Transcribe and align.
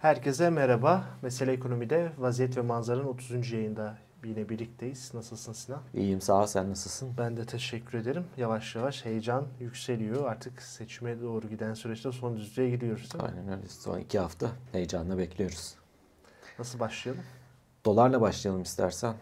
Herkese 0.00 0.50
merhaba. 0.50 1.04
Mesele 1.22 1.52
Ekonomi'de 1.52 2.12
Vaziyet 2.18 2.56
ve 2.56 2.60
Manzara'nın 2.60 3.04
30. 3.04 3.52
yayında 3.52 3.98
yine 4.24 4.48
birlikteyiz. 4.48 5.14
Nasılsın 5.14 5.52
Sinan? 5.52 5.82
İyiyim 5.94 6.20
sağ 6.20 6.42
ol 6.42 6.46
sen 6.46 6.70
nasılsın? 6.70 7.14
Ben 7.18 7.36
de 7.36 7.44
teşekkür 7.46 7.98
ederim. 7.98 8.24
Yavaş 8.36 8.76
yavaş 8.76 9.04
heyecan 9.04 9.46
yükseliyor. 9.60 10.30
Artık 10.30 10.62
seçime 10.62 11.20
doğru 11.20 11.48
giden 11.48 11.74
süreçte 11.74 12.12
son 12.12 12.36
düzlüğe 12.36 12.70
gidiyoruz. 12.70 13.08
Aynen 13.18 13.48
öyle. 13.48 13.68
Son 13.68 13.98
iki 13.98 14.18
hafta 14.18 14.50
heyecanla 14.72 15.18
bekliyoruz. 15.18 15.74
Nasıl 16.58 16.78
başlayalım? 16.80 17.22
Dolarla 17.84 18.20
başlayalım 18.20 18.62
istersen. 18.62 19.14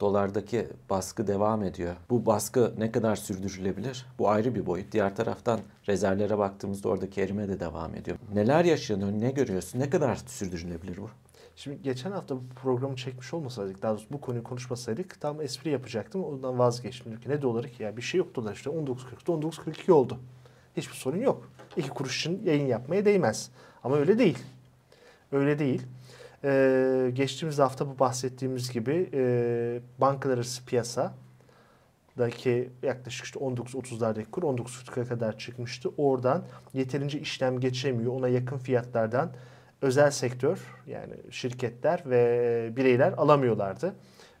Dolardaki 0.00 0.66
baskı 0.90 1.26
devam 1.26 1.62
ediyor. 1.62 1.96
Bu 2.10 2.26
baskı 2.26 2.74
ne 2.78 2.92
kadar 2.92 3.16
sürdürülebilir? 3.16 4.06
Bu 4.18 4.28
ayrı 4.28 4.54
bir 4.54 4.66
boyut. 4.66 4.92
Diğer 4.92 5.16
taraftan 5.16 5.60
rezervlere 5.88 6.38
baktığımızda 6.38 6.88
oradaki 6.88 7.20
erime 7.20 7.48
de 7.48 7.60
devam 7.60 7.94
ediyor. 7.94 8.16
Neler 8.34 8.64
yaşanıyor? 8.64 9.12
Ne 9.12 9.30
görüyorsun? 9.30 9.78
Ne 9.78 9.90
kadar 9.90 10.16
sürdürülebilir 10.16 10.96
bu? 10.96 11.10
Şimdi 11.56 11.82
geçen 11.82 12.10
hafta 12.10 12.36
bu 12.36 12.42
programı 12.62 12.96
çekmiş 12.96 13.34
olmasaydık, 13.34 13.82
daha 13.82 13.92
doğrusu 13.92 14.06
bu 14.10 14.20
konuyu 14.20 14.42
konuşmasaydık 14.42 15.20
tam 15.20 15.40
espri 15.40 15.70
yapacaktım. 15.70 16.24
Ondan 16.24 16.58
vazgeçtim. 16.58 17.12
Çünkü 17.14 17.30
ne 17.30 17.42
doları 17.42 17.70
ki 17.70 17.82
ya 17.82 17.96
bir 17.96 18.02
şey 18.02 18.18
yok 18.18 18.34
dolar 18.34 18.54
işte 18.54 18.70
19.40'da 18.70 19.46
19.42 19.46 19.92
oldu. 19.92 20.18
Hiçbir 20.76 20.94
sorun 20.94 21.18
yok. 21.20 21.50
İki 21.76 21.88
kuruş 21.88 22.18
için 22.18 22.42
yayın 22.44 22.66
yapmaya 22.66 23.04
değmez. 23.04 23.50
Ama 23.84 23.96
öyle 23.96 24.18
değil. 24.18 24.38
Öyle 25.32 25.58
değil. 25.58 25.82
Ee, 26.44 27.10
geçtiğimiz 27.14 27.58
hafta 27.58 27.88
bu 27.88 27.98
bahsettiğimiz 27.98 28.72
gibi 28.72 29.10
e, 29.12 29.80
bankalar 29.98 30.34
arası 30.34 30.64
piyasa 30.64 31.14
daki 32.18 32.70
yaklaşık 32.82 33.24
işte 33.24 33.40
19.30'lardaki 33.40 34.30
kur 34.30 34.42
19.40'a 34.42 35.04
kadar 35.04 35.38
çıkmıştı. 35.38 35.90
Oradan 35.96 36.44
yeterince 36.74 37.20
işlem 37.20 37.60
geçemiyor. 37.60 38.12
Ona 38.12 38.28
yakın 38.28 38.58
fiyatlardan 38.58 39.30
özel 39.82 40.10
sektör 40.10 40.58
yani 40.86 41.14
şirketler 41.30 42.02
ve 42.06 42.72
bireyler 42.76 43.12
alamıyorlardı. 43.12 43.94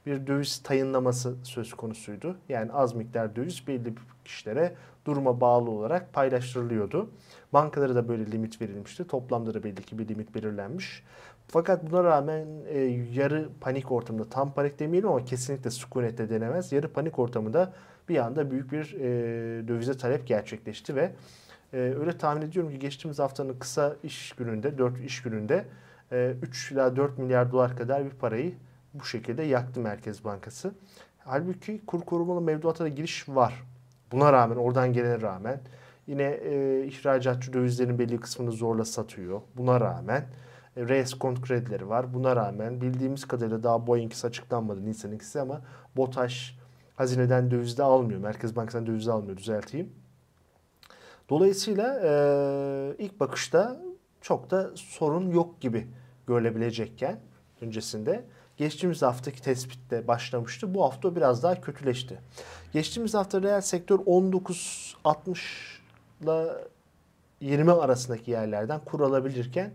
Bir 0.06 0.26
döviz 0.26 0.58
tayınlaması 0.58 1.36
söz 1.42 1.74
konusuydu. 1.74 2.36
Yani 2.48 2.72
az 2.72 2.94
miktar 2.94 3.36
döviz 3.36 3.66
belli 3.66 3.94
kişilere 4.24 4.74
duruma 5.04 5.40
bağlı 5.40 5.70
olarak 5.70 6.12
paylaştırılıyordu. 6.12 7.10
Bankalara 7.52 7.94
da 7.94 8.08
böyle 8.08 8.30
limit 8.30 8.60
verilmişti. 8.60 9.06
Toplamda 9.06 9.54
da 9.54 9.62
belli 9.62 9.82
ki 9.82 9.98
bir 9.98 10.08
limit 10.08 10.34
belirlenmiş. 10.34 11.02
Fakat 11.50 11.90
buna 11.90 12.04
rağmen 12.04 12.46
e, 12.68 12.78
yarı 13.12 13.48
panik 13.60 13.92
ortamında 13.92 14.28
tam 14.28 14.52
panik 14.52 14.78
demeyelim 14.78 15.08
ama 15.08 15.24
kesinlikle 15.24 15.70
sükunette 15.70 16.30
denemez. 16.30 16.72
Yarı 16.72 16.92
panik 16.92 17.18
ortamında 17.18 17.72
bir 18.08 18.18
anda 18.18 18.50
büyük 18.50 18.72
bir 18.72 18.94
e, 18.94 19.68
dövize 19.68 19.96
talep 19.96 20.26
gerçekleşti 20.26 20.96
ve 20.96 21.12
e, 21.72 21.76
öyle 21.76 22.18
tahmin 22.18 22.42
ediyorum 22.42 22.72
ki 22.72 22.78
geçtiğimiz 22.78 23.18
haftanın 23.18 23.58
kısa 23.58 23.96
iş 24.02 24.32
gününde, 24.32 24.78
4 24.78 25.00
iş 25.00 25.22
gününde 25.22 25.64
e, 26.12 26.34
3 26.42 26.72
ila 26.72 26.96
4 26.96 27.18
milyar 27.18 27.52
dolar 27.52 27.76
kadar 27.76 28.04
bir 28.04 28.10
parayı 28.10 28.54
bu 28.94 29.04
şekilde 29.04 29.42
yaktı 29.42 29.80
Merkez 29.80 30.24
Bankası. 30.24 30.72
Halbuki 31.18 31.86
kur 31.86 32.00
korumalı 32.00 32.40
mevduata 32.40 32.84
da 32.84 32.88
giriş 32.88 33.28
var. 33.28 33.64
Buna 34.12 34.32
rağmen, 34.32 34.56
oradan 34.56 34.92
gelene 34.92 35.20
rağmen 35.20 35.60
yine 36.06 36.22
e, 36.24 36.84
ihracatçı 36.86 37.52
dövizlerin 37.52 37.98
belli 37.98 38.20
kısmını 38.20 38.52
zorla 38.52 38.84
satıyor. 38.84 39.40
Buna 39.56 39.80
rağmen 39.80 40.24
reeskont 40.78 41.42
kredileri 41.42 41.88
var. 41.88 42.14
Buna 42.14 42.36
rağmen 42.36 42.80
bildiğimiz 42.80 43.24
kadarıyla 43.24 43.62
daha 43.62 43.86
Boeing'si 43.86 44.26
açıklanmadı 44.26 44.84
Nisan 44.84 45.12
ikisi 45.12 45.40
ama 45.40 45.60
BOTAŞ 45.96 46.58
hazineden 46.96 47.50
dövizde 47.50 47.82
almıyor. 47.82 48.20
Merkez 48.20 48.56
Bankası'ndan 48.56 48.86
dövizde 48.86 49.12
almıyor 49.12 49.36
düzelteyim. 49.36 49.92
Dolayısıyla 51.28 52.00
e, 52.04 53.04
ilk 53.04 53.20
bakışta 53.20 53.80
çok 54.20 54.50
da 54.50 54.70
sorun 54.74 55.30
yok 55.30 55.60
gibi 55.60 55.88
görülebilecekken 56.26 57.20
öncesinde 57.60 58.24
geçtiğimiz 58.56 59.02
haftaki 59.02 59.42
tespitte 59.42 60.08
başlamıştı. 60.08 60.74
Bu 60.74 60.84
hafta 60.84 61.16
biraz 61.16 61.42
daha 61.42 61.60
kötüleşti. 61.60 62.20
Geçtiğimiz 62.72 63.14
hafta 63.14 63.42
reel 63.42 63.60
sektör 63.60 63.98
19.60 63.98 65.38
ile 66.22 66.48
20 67.40 67.72
arasındaki 67.72 68.30
yerlerden 68.30 68.80
kur 68.84 69.00
alabilirken 69.00 69.70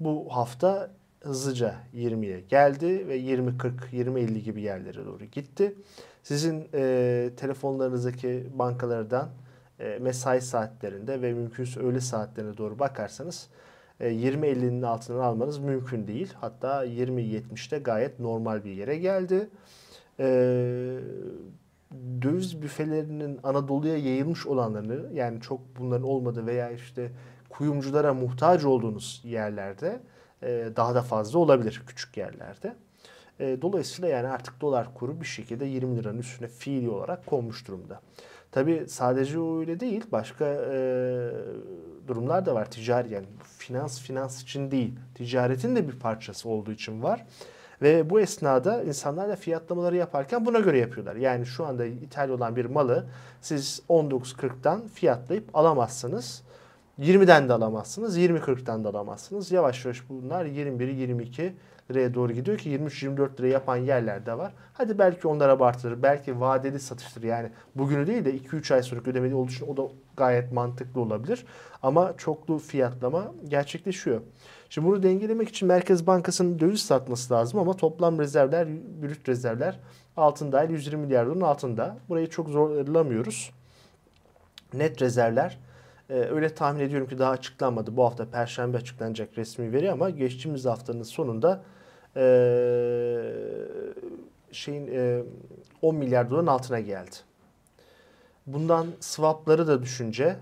bu 0.00 0.26
hafta 0.30 0.90
hızlıca 1.20 1.74
20'ye 1.94 2.40
geldi 2.40 3.08
ve 3.08 3.20
20-40, 3.20 3.72
20-50 3.92 4.38
gibi 4.38 4.62
yerlere 4.62 5.06
doğru 5.06 5.24
gitti. 5.24 5.74
Sizin 6.22 6.68
e, 6.74 7.30
telefonlarınızdaki 7.36 8.46
bankalardan 8.54 9.28
e, 9.80 9.98
mesai 9.98 10.40
saatlerinde 10.40 11.22
ve 11.22 11.32
mümkünse 11.32 11.80
öğle 11.80 12.00
saatlerine 12.00 12.56
doğru 12.56 12.78
bakarsanız 12.78 13.48
e, 14.00 14.10
20-50'nin 14.10 14.82
altından 14.82 15.20
almanız 15.20 15.58
mümkün 15.58 16.06
değil. 16.06 16.32
Hatta 16.40 16.86
20-70'te 16.86 17.78
gayet 17.78 18.20
normal 18.20 18.64
bir 18.64 18.70
yere 18.70 18.98
geldi. 18.98 19.50
E, 20.20 20.26
döviz 22.22 22.62
büfelerinin 22.62 23.40
Anadolu'ya 23.42 23.96
yayılmış 23.96 24.46
olanlarını 24.46 25.14
yani 25.14 25.40
çok 25.40 25.60
bunların 25.78 26.06
olmadığı 26.06 26.46
veya 26.46 26.70
işte 26.70 27.12
kuyumculara 27.60 28.14
muhtaç 28.14 28.64
olduğunuz 28.64 29.22
yerlerde 29.24 30.00
e, 30.42 30.68
daha 30.76 30.94
da 30.94 31.02
fazla 31.02 31.38
olabilir 31.38 31.82
küçük 31.86 32.16
yerlerde. 32.16 32.74
E, 33.40 33.62
dolayısıyla 33.62 34.08
yani 34.08 34.28
artık 34.28 34.60
dolar 34.60 34.94
kuru 34.94 35.20
bir 35.20 35.26
şekilde 35.26 35.64
20 35.64 35.96
liranın 35.96 36.18
üstüne 36.18 36.48
fiili 36.48 36.90
olarak 36.90 37.26
konmuş 37.26 37.68
durumda. 37.68 38.00
Tabi 38.52 38.84
sadece 38.88 39.38
öyle 39.38 39.80
değil. 39.80 40.04
Başka 40.12 40.44
e, 40.46 40.78
durumlar 42.08 42.46
da 42.46 42.54
var. 42.54 42.70
Ticari 42.70 43.12
yani 43.12 43.26
finans 43.58 44.00
finans 44.00 44.42
için 44.42 44.70
değil. 44.70 44.94
Ticaretin 45.14 45.76
de 45.76 45.88
bir 45.88 45.98
parçası 45.98 46.48
olduğu 46.48 46.72
için 46.72 47.02
var. 47.02 47.26
Ve 47.82 48.10
bu 48.10 48.20
esnada 48.20 48.82
insanlar 48.82 49.28
da 49.28 49.36
fiyatlamaları 49.36 49.96
yaparken 49.96 50.46
buna 50.46 50.58
göre 50.58 50.78
yapıyorlar. 50.78 51.16
Yani 51.16 51.46
şu 51.46 51.66
anda 51.66 51.86
ithal 51.86 52.28
olan 52.28 52.56
bir 52.56 52.64
malı 52.64 53.06
siz 53.40 53.82
19.40'dan 53.88 54.88
fiyatlayıp 54.88 55.56
alamazsınız. 55.56 56.42
20'den 57.00 57.48
de 57.48 57.52
alamazsınız, 57.52 58.18
20-40'tan 58.18 58.84
da 58.84 58.88
alamazsınız. 58.88 59.52
Yavaş 59.52 59.84
yavaş 59.84 60.08
bunlar 60.08 60.46
21-22 60.46 61.52
liraya 61.90 62.14
doğru 62.14 62.32
gidiyor 62.32 62.58
ki 62.58 62.70
23-24 62.70 63.38
lira 63.38 63.46
yapan 63.46 63.76
yerler 63.76 64.26
de 64.26 64.38
var. 64.38 64.52
Hadi 64.72 64.98
belki 64.98 65.28
onlar 65.28 65.48
abartılır, 65.48 66.02
belki 66.02 66.40
vadeli 66.40 66.80
satıştır 66.80 67.22
yani 67.22 67.50
bugünü 67.74 68.06
değil 68.06 68.24
de 68.24 68.36
2-3 68.36 68.74
ay 68.74 68.82
sonra 68.82 69.00
ödemeli 69.00 69.34
olduğu 69.34 69.50
için 69.50 69.66
o 69.66 69.76
da 69.76 69.82
gayet 70.16 70.52
mantıklı 70.52 71.00
olabilir. 71.00 71.46
Ama 71.82 72.14
çoklu 72.16 72.58
fiyatlama 72.58 73.32
gerçekleşiyor. 73.48 74.20
Şimdi 74.70 74.88
bunu 74.88 75.02
dengelemek 75.02 75.48
için 75.48 75.68
Merkez 75.68 76.06
Bankası'nın 76.06 76.58
döviz 76.58 76.80
satması 76.80 77.34
lazım 77.34 77.60
ama 77.60 77.76
toplam 77.76 78.18
rezervler, 78.18 78.68
brüt 79.02 79.28
rezervler 79.28 79.80
altın 80.16 80.52
dahil 80.52 80.70
120 80.70 81.02
milyar 81.02 81.26
doların 81.26 81.40
altında. 81.40 81.96
Burayı 82.08 82.30
çok 82.30 82.48
zorlamıyoruz. 82.48 83.50
Net 84.74 85.02
rezervler 85.02 85.58
ee, 86.10 86.14
öyle 86.14 86.54
tahmin 86.54 86.80
ediyorum 86.80 87.08
ki 87.08 87.18
daha 87.18 87.30
açıklanmadı. 87.30 87.96
Bu 87.96 88.04
hafta 88.04 88.30
Perşembe 88.30 88.76
açıklanacak 88.76 89.38
resmi 89.38 89.72
veri 89.72 89.92
ama 89.92 90.10
geçtiğimiz 90.10 90.64
haftanın 90.64 91.02
sonunda 91.02 91.62
e, 92.16 92.24
şeyin 94.52 94.88
e, 94.92 95.22
10 95.82 95.96
milyar 95.96 96.30
doların 96.30 96.46
altına 96.46 96.80
geldi. 96.80 97.16
Bundan 98.46 98.86
swapları 99.00 99.66
da 99.66 99.82
düşünce 99.82 100.36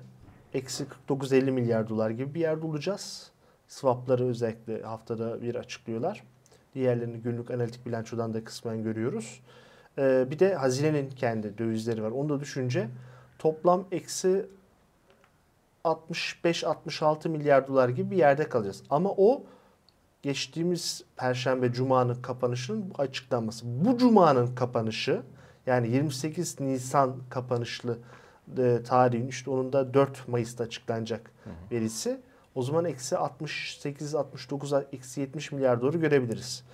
eksi 0.54 0.86
49-50 1.08 1.50
milyar 1.50 1.88
dolar 1.88 2.10
gibi 2.10 2.34
bir 2.34 2.40
yerde 2.40 2.66
olacağız. 2.66 3.30
Swapları 3.68 4.26
özellikle 4.26 4.82
haftada 4.82 5.42
bir 5.42 5.54
açıklıyorlar. 5.54 6.22
Diğerlerini 6.74 7.18
günlük 7.18 7.50
analitik 7.50 7.86
bilançodan 7.86 8.34
da 8.34 8.44
kısmen 8.44 8.82
görüyoruz. 8.82 9.41
Ee, 9.98 10.26
bir 10.30 10.38
de 10.38 10.54
hazinenin 10.54 11.10
kendi 11.10 11.59
dövizleri 11.59 12.03
var. 12.03 12.10
Onu 12.10 12.28
da 12.28 12.41
düşünce 12.41 12.88
toplam 13.38 13.84
eksi 13.92 14.47
65-66 15.88 17.28
milyar 17.28 17.68
dolar 17.68 17.88
gibi 17.88 18.10
bir 18.10 18.16
yerde 18.16 18.48
kalacağız. 18.48 18.82
Ama 18.90 19.10
o 19.16 19.42
geçtiğimiz 20.22 21.04
Perşembe 21.16 21.72
Cuma'nın 21.72 22.22
kapanışının 22.22 22.92
açıklanması. 22.98 23.66
Bu 23.66 23.98
Cuma'nın 23.98 24.54
kapanışı 24.54 25.22
yani 25.66 25.88
28 25.88 26.60
Nisan 26.60 27.16
kapanışlı 27.30 27.98
e, 28.58 28.82
tarihin 28.86 29.28
işte 29.28 29.50
onun 29.50 29.72
da 29.72 29.94
4 29.94 30.28
Mayıs'ta 30.28 30.64
açıklanacak 30.64 31.30
hı 31.44 31.50
hı. 31.50 31.54
verisi. 31.70 32.20
O 32.54 32.62
zaman 32.62 32.84
eksi 32.84 33.16
68, 33.16 34.14
69, 34.14 34.72
eksi 34.92 35.20
70 35.20 35.52
milyar 35.52 35.80
doları 35.80 35.98
görebiliriz. 35.98 36.64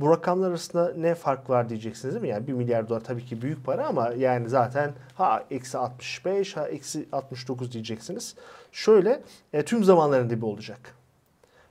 Bu 0.00 0.10
rakamlar 0.10 0.50
arasında 0.50 0.92
ne 0.96 1.14
fark 1.14 1.50
var 1.50 1.68
diyeceksiniz 1.68 2.14
değil 2.14 2.22
mi? 2.22 2.28
Yani 2.28 2.46
1 2.46 2.52
milyar 2.52 2.88
dolar 2.88 3.00
tabii 3.00 3.24
ki 3.24 3.42
büyük 3.42 3.64
para 3.64 3.86
ama 3.86 4.12
yani 4.12 4.48
zaten 4.48 4.92
ha 5.14 5.44
eksi 5.50 5.78
65 5.78 6.56
ha 6.56 6.68
eksi 6.68 7.08
69 7.12 7.72
diyeceksiniz. 7.72 8.34
Şöyle 8.74 9.22
e, 9.52 9.64
tüm 9.64 9.84
zamanların 9.84 10.30
dibi 10.30 10.44
olacak. 10.44 10.94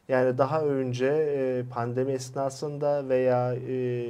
Yani 0.08 0.38
daha 0.38 0.62
önce 0.62 1.06
e, 1.08 1.64
pandemi 1.70 2.12
esnasında 2.12 3.10
veya 3.10 3.56
e, 3.56 4.08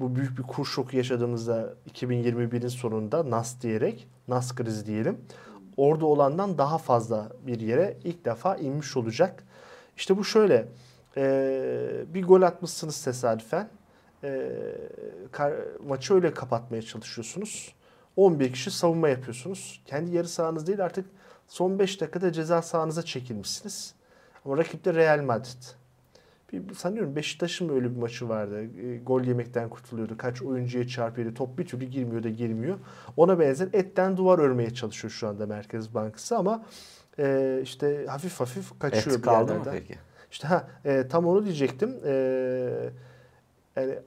bu 0.00 0.16
büyük 0.16 0.38
bir 0.38 0.42
kur 0.42 0.64
şoku 0.64 0.96
yaşadığımızda 0.96 1.74
2021'in 1.92 2.68
sonunda 2.68 3.30
NAS 3.30 3.60
diyerek, 3.60 4.08
NAS 4.28 4.54
krizi 4.54 4.86
diyelim. 4.86 5.20
Orada 5.76 6.06
olandan 6.06 6.58
daha 6.58 6.78
fazla 6.78 7.28
bir 7.46 7.60
yere 7.60 7.96
ilk 8.04 8.24
defa 8.24 8.56
inmiş 8.56 8.96
olacak. 8.96 9.44
İşte 9.96 10.16
bu 10.16 10.24
şöyle. 10.24 10.68
E, 11.16 12.04
bir 12.14 12.22
gol 12.22 12.42
atmışsınız 12.42 13.04
tesadüfen. 13.04 13.68
E, 14.24 14.50
kar, 15.32 15.52
maçı 15.88 16.14
öyle 16.14 16.34
kapatmaya 16.34 16.82
çalışıyorsunuz. 16.82 17.74
11 18.16 18.52
kişi 18.52 18.70
savunma 18.70 19.08
yapıyorsunuz. 19.08 19.82
Kendi 19.86 20.16
yarı 20.16 20.28
sahanız 20.28 20.66
değil 20.66 20.84
artık 20.84 21.06
son 21.48 21.78
5 21.78 22.00
dakikada 22.00 22.32
ceza 22.32 22.62
sahanıza 22.62 23.02
çekilmişsiniz. 23.02 23.94
Ama 24.44 24.58
rakip 24.58 24.84
de 24.84 24.94
Real 24.94 25.22
Madrid. 25.22 25.62
Bir, 26.52 26.74
sanıyorum 26.74 27.16
Beşiktaş'ın 27.16 27.68
öyle 27.68 27.90
bir 27.90 28.00
maçı 28.00 28.28
vardı. 28.28 28.62
E, 28.62 28.98
gol 28.98 29.22
yemekten 29.22 29.68
kurtuluyordu. 29.68 30.16
Kaç 30.18 30.42
oyuncuya 30.42 30.88
çarpıyordu. 30.88 31.34
Top 31.34 31.58
bir 31.58 31.66
türlü 31.66 31.84
girmiyor 31.84 32.22
da 32.22 32.28
girmiyor. 32.28 32.78
Ona 33.16 33.38
benzer 33.38 33.68
etten 33.72 34.16
duvar 34.16 34.38
örmeye 34.38 34.74
çalışıyor 34.74 35.12
şu 35.12 35.28
anda 35.28 35.46
Merkez 35.46 35.94
Bankası 35.94 36.36
ama 36.36 36.64
e, 37.18 37.60
işte 37.62 38.06
hafif 38.08 38.40
hafif 38.40 38.78
kaçıyor 38.78 39.16
Et 39.16 39.22
kaldı 39.22 39.52
mı 39.52 39.58
yerlerden. 39.58 39.72
peki? 39.72 39.98
İşte 40.30 40.48
ha 40.48 40.68
e, 40.84 41.08
tam 41.08 41.26
onu 41.26 41.44
diyecektim. 41.44 41.94
E, 42.04 42.12
yani 43.76 43.98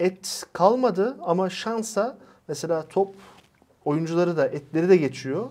et 0.00 0.46
kalmadı 0.52 1.16
ama 1.22 1.50
şansa 1.50 2.18
mesela 2.48 2.88
top 2.88 3.14
oyuncuları 3.84 4.36
da 4.36 4.46
etleri 4.46 4.88
de 4.88 4.96
geçiyor. 4.96 5.46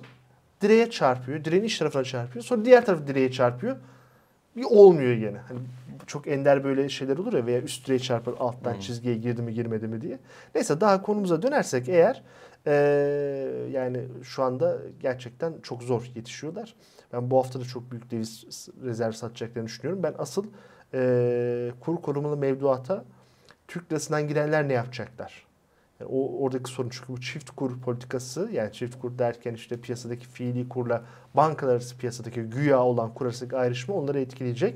Direğe 0.61 0.89
çarpıyor. 0.89 1.43
Direğin 1.45 1.63
iç 1.63 1.77
tarafına 1.79 2.03
çarpıyor. 2.03 2.45
Sonra 2.45 2.65
diğer 2.65 2.85
tarafı 2.85 3.07
direğe 3.07 3.31
çarpıyor. 3.31 3.75
Bir 4.55 4.63
olmuyor 4.63 5.13
gene. 5.13 5.37
Hani 5.37 5.59
çok 6.07 6.27
ender 6.27 6.63
böyle 6.63 6.89
şeyler 6.89 7.17
olur 7.17 7.33
ya 7.33 7.45
veya 7.45 7.61
üst 7.61 7.87
direğe 7.87 7.99
çarpar 7.99 8.33
alttan 8.39 8.73
Hmm. 8.73 8.79
çizgiye 8.79 9.15
girdi 9.15 9.41
mi 9.41 9.53
girmedi 9.53 9.87
mi 9.87 10.01
diye. 10.01 10.19
Neyse 10.55 10.81
daha 10.81 11.01
konumuza 11.01 11.41
dönersek 11.41 11.89
eğer 11.89 12.23
e, 12.67 12.71
yani 13.71 14.03
şu 14.23 14.43
anda 14.43 14.77
gerçekten 14.99 15.53
çok 15.63 15.83
zor 15.83 16.11
yetişiyorlar. 16.15 16.75
Ben 17.13 17.31
bu 17.31 17.37
hafta 17.37 17.59
da 17.59 17.63
çok 17.63 17.91
büyük 17.91 18.11
döviz 18.11 18.45
rezerv 18.83 19.11
satacaklarını 19.11 19.67
düşünüyorum. 19.67 20.03
Ben 20.03 20.13
asıl 20.17 20.45
e, 20.93 21.71
kur 21.79 22.01
korumalı 22.01 22.37
mevduata 22.37 23.05
Türk 23.67 23.91
lirasından 23.91 24.27
girenler 24.27 24.67
ne 24.69 24.73
yapacaklar? 24.73 25.44
O 26.09 26.43
oradaki 26.43 26.71
sorun 26.71 26.89
çünkü 26.89 27.07
bu 27.13 27.21
çift 27.21 27.49
kur 27.49 27.81
politikası 27.81 28.49
yani 28.53 28.73
çift 28.73 28.99
kur 28.99 29.17
derken 29.17 29.53
işte 29.53 29.81
piyasadaki 29.81 30.27
fiili 30.27 30.69
kurla 30.69 31.03
bankalar 31.33 31.73
arası 31.73 31.97
piyasadaki 31.97 32.41
güya 32.41 32.83
olan 32.83 33.13
kur 33.13 33.25
arasındaki 33.25 33.57
ayrışma 33.57 33.95
onları 33.95 34.19
etkileyecek. 34.19 34.75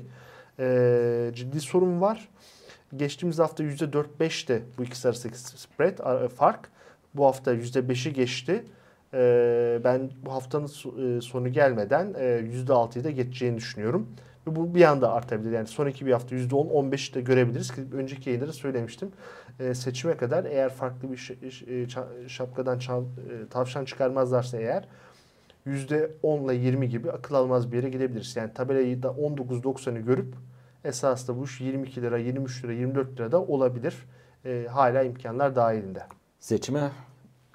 Ee, 0.58 1.30
ciddi 1.34 1.60
sorun 1.60 2.00
var. 2.00 2.28
Geçtiğimiz 2.96 3.38
hafta 3.38 3.64
%4-5'te 3.64 4.62
bu 4.78 4.84
ikisi 4.84 5.08
arasındaki 5.08 5.38
spread 5.38 6.28
fark. 6.28 6.70
Bu 7.14 7.26
hafta 7.26 7.54
%5'i 7.54 8.12
geçti. 8.12 8.64
Ee, 9.14 9.80
ben 9.84 10.10
bu 10.26 10.32
haftanın 10.32 10.66
e, 10.66 11.20
sonu 11.20 11.52
gelmeden 11.52 12.14
e, 12.18 12.24
%6'yı 12.24 13.04
da 13.04 13.10
geçeceğini 13.10 13.56
düşünüyorum. 13.56 14.08
Ve 14.50 14.56
bu 14.56 14.74
bir 14.74 14.82
anda 14.82 15.12
artabilir. 15.12 15.50
Yani 15.52 15.66
sonraki 15.66 16.06
bir 16.06 16.12
hafta 16.12 16.36
%10-15 16.36 17.14
de 17.14 17.20
görebiliriz 17.20 17.74
ki 17.74 17.80
önceki 17.92 18.30
yayında 18.30 18.48
da 18.48 18.52
söylemiştim. 18.52 19.12
Ee, 19.60 19.74
seçime 19.74 20.16
kadar 20.16 20.44
eğer 20.44 20.68
farklı 20.70 21.12
bir 21.12 21.38
e, 22.24 22.28
şapkadan 22.28 22.78
çal- 22.78 23.02
e, 23.02 23.48
tavşan 23.50 23.84
çıkarmazlarsa 23.84 24.56
eğer 24.58 24.84
%10 25.66 26.44
ile 26.44 26.54
20 26.54 26.88
gibi 26.88 27.10
akıl 27.12 27.34
almaz 27.34 27.72
bir 27.72 27.76
yere 27.76 27.88
gidebiliriz. 27.88 28.36
Yani 28.36 28.54
tabelayı 28.54 29.02
da 29.02 29.08
19.90'ı 29.08 29.98
görüp 29.98 30.34
esasında 30.84 31.38
bu 31.38 31.44
iş 31.44 31.60
22 31.60 32.02
lira, 32.02 32.18
23 32.18 32.64
lira, 32.64 32.72
24 32.72 33.12
lira 33.20 33.32
da 33.32 33.42
olabilir. 33.42 33.94
Ee, 34.44 34.66
hala 34.70 35.02
imkanlar 35.02 35.56
dahilinde. 35.56 36.02
Seçime 36.38 36.90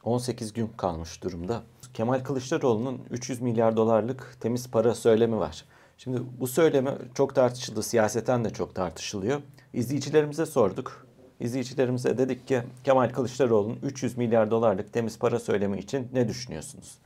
18 0.03 0.53
gün 0.53 0.67
kalmış 0.77 1.23
durumda. 1.23 1.61
Kemal 1.93 2.19
Kılıçdaroğlu'nun 2.19 3.01
300 3.11 3.41
milyar 3.41 3.77
dolarlık 3.77 4.37
temiz 4.39 4.71
para 4.71 4.95
söylemi 4.95 5.37
var. 5.37 5.65
Şimdi 5.97 6.21
bu 6.39 6.47
söylemi 6.47 6.91
çok 7.13 7.35
tartışıldı, 7.35 7.83
siyaseten 7.83 8.45
de 8.45 8.49
çok 8.49 8.75
tartışılıyor. 8.75 9.41
İzleyicilerimize 9.73 10.45
sorduk. 10.45 11.07
İzleyicilerimize 11.39 12.17
dedik 12.17 12.47
ki 12.47 12.61
Kemal 12.83 13.09
Kılıçdaroğlu'nun 13.09 13.79
300 13.83 14.17
milyar 14.17 14.51
dolarlık 14.51 14.93
temiz 14.93 15.19
para 15.19 15.39
söylemi 15.39 15.79
için 15.79 16.09
ne 16.13 16.27
düşünüyorsunuz? 16.27 16.97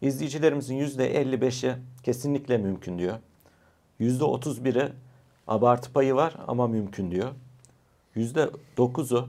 İzleyicilerimizin 0.00 0.78
%55'i 0.78 1.74
kesinlikle 2.02 2.58
mümkün 2.58 2.98
diyor. 2.98 3.18
%31'i 4.00 4.92
abartı 5.46 5.92
payı 5.92 6.14
var 6.14 6.36
ama 6.48 6.68
mümkün 6.68 7.10
diyor. 7.10 7.30
%9'u 8.16 9.28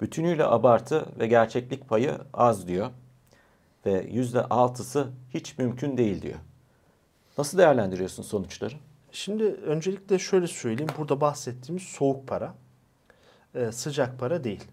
bütünüyle 0.00 0.44
abartı 0.44 1.06
ve 1.18 1.26
gerçeklik 1.26 1.88
payı 1.88 2.18
az 2.34 2.68
diyor. 2.68 2.90
Ve 3.86 4.10
%6'sı 4.10 5.08
hiç 5.34 5.58
mümkün 5.58 5.96
değil 5.96 6.22
diyor. 6.22 6.38
Nasıl 7.38 7.58
değerlendiriyorsun 7.58 8.22
sonuçları? 8.22 8.74
Şimdi 9.12 9.44
öncelikle 9.44 10.18
şöyle 10.18 10.46
söyleyeyim. 10.46 10.92
Burada 10.98 11.20
bahsettiğimiz 11.20 11.82
soğuk 11.82 12.28
para. 12.28 12.54
Ee, 13.54 13.72
sıcak 13.72 14.18
para 14.18 14.44
değil. 14.44 14.64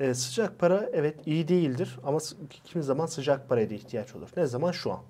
Ee, 0.00 0.14
sıcak 0.14 0.58
para 0.58 0.90
evet 0.92 1.26
iyi 1.26 1.48
değildir 1.48 1.98
ama 2.04 2.18
kimi 2.64 2.84
zaman 2.84 3.06
sıcak 3.06 3.48
paraya 3.48 3.70
da 3.70 3.74
ihtiyaç 3.74 4.14
olur. 4.14 4.28
Ne 4.36 4.46
zaman? 4.46 4.72
Şu 4.72 4.92
an. 4.92 5.00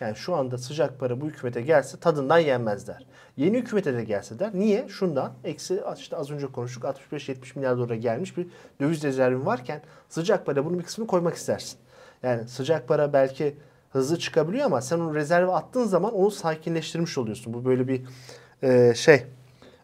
Yani 0.00 0.16
şu 0.16 0.34
anda 0.34 0.58
sıcak 0.58 1.00
para 1.00 1.20
bu 1.20 1.26
hükümete 1.26 1.62
gelse 1.62 2.00
tadından 2.00 2.38
yenmezler. 2.38 3.06
Yeni 3.36 3.58
hükümete 3.58 3.94
de 3.94 4.04
gelse 4.04 4.38
der. 4.38 4.50
Niye? 4.54 4.88
Şundan. 4.88 5.32
Eksi 5.44 5.82
işte 5.98 6.16
az 6.16 6.30
önce 6.30 6.46
konuştuk 6.46 6.84
65-70 6.84 7.58
milyar 7.58 7.78
dolara 7.78 7.94
gelmiş 7.94 8.36
bir 8.36 8.46
döviz 8.80 9.02
rezervin 9.02 9.46
varken 9.46 9.82
sıcak 10.08 10.46
para 10.46 10.64
bunun 10.64 10.78
bir 10.78 10.84
kısmını 10.84 11.08
koymak 11.08 11.34
istersin. 11.34 11.78
Yani 12.22 12.48
sıcak 12.48 12.88
para 12.88 13.12
belki 13.12 13.56
hızlı 13.92 14.18
çıkabiliyor 14.18 14.66
ama 14.66 14.80
sen 14.80 14.98
onu 14.98 15.14
rezerve 15.14 15.52
attığın 15.52 15.84
zaman 15.84 16.14
onu 16.14 16.30
sakinleştirmiş 16.30 17.18
oluyorsun. 17.18 17.54
Bu 17.54 17.64
böyle 17.64 17.88
bir 17.88 18.02
e, 18.62 18.94
şey. 18.94 19.26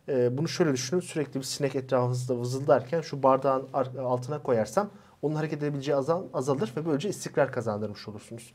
E, 0.08 0.38
bunu 0.38 0.48
şöyle 0.48 0.72
düşünün. 0.72 1.00
Sürekli 1.00 1.40
bir 1.40 1.44
sinek 1.44 1.74
etrafınızda 1.74 2.38
vızıldarken 2.38 3.00
şu 3.00 3.22
bardağın 3.22 3.68
ar- 3.72 3.96
altına 4.02 4.42
koyarsam 4.42 4.90
onun 5.22 5.34
hareket 5.34 5.62
edebileceği 5.62 5.96
azal, 5.96 6.22
azalır 6.34 6.72
ve 6.76 6.86
böylece 6.86 7.08
istikrar 7.08 7.52
kazandırmış 7.52 8.08
olursunuz. 8.08 8.52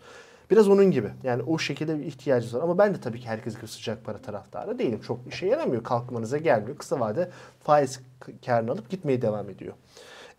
Biraz 0.51 0.69
onun 0.69 0.91
gibi. 0.91 1.09
Yani 1.23 1.43
o 1.43 1.57
şekilde 1.57 1.99
bir 1.99 2.05
ihtiyacınız 2.05 2.53
var. 2.53 2.61
Ama 2.61 2.77
ben 2.77 2.93
de 2.93 3.01
tabii 3.01 3.19
ki 3.19 3.27
herkes 3.27 3.55
gibi 3.55 3.67
sıcak 3.67 4.05
para 4.05 4.17
taraftarı 4.17 4.79
değilim. 4.79 5.01
Çok 5.01 5.19
işe 5.27 5.45
yaramıyor. 5.45 5.83
Kalkmanıza 5.83 6.37
gelmiyor. 6.37 6.77
Kısa 6.77 6.99
vade 6.99 7.29
faiz 7.63 7.99
karını 8.45 8.71
alıp 8.71 8.89
gitmeye 8.89 9.21
devam 9.21 9.49
ediyor. 9.49 9.73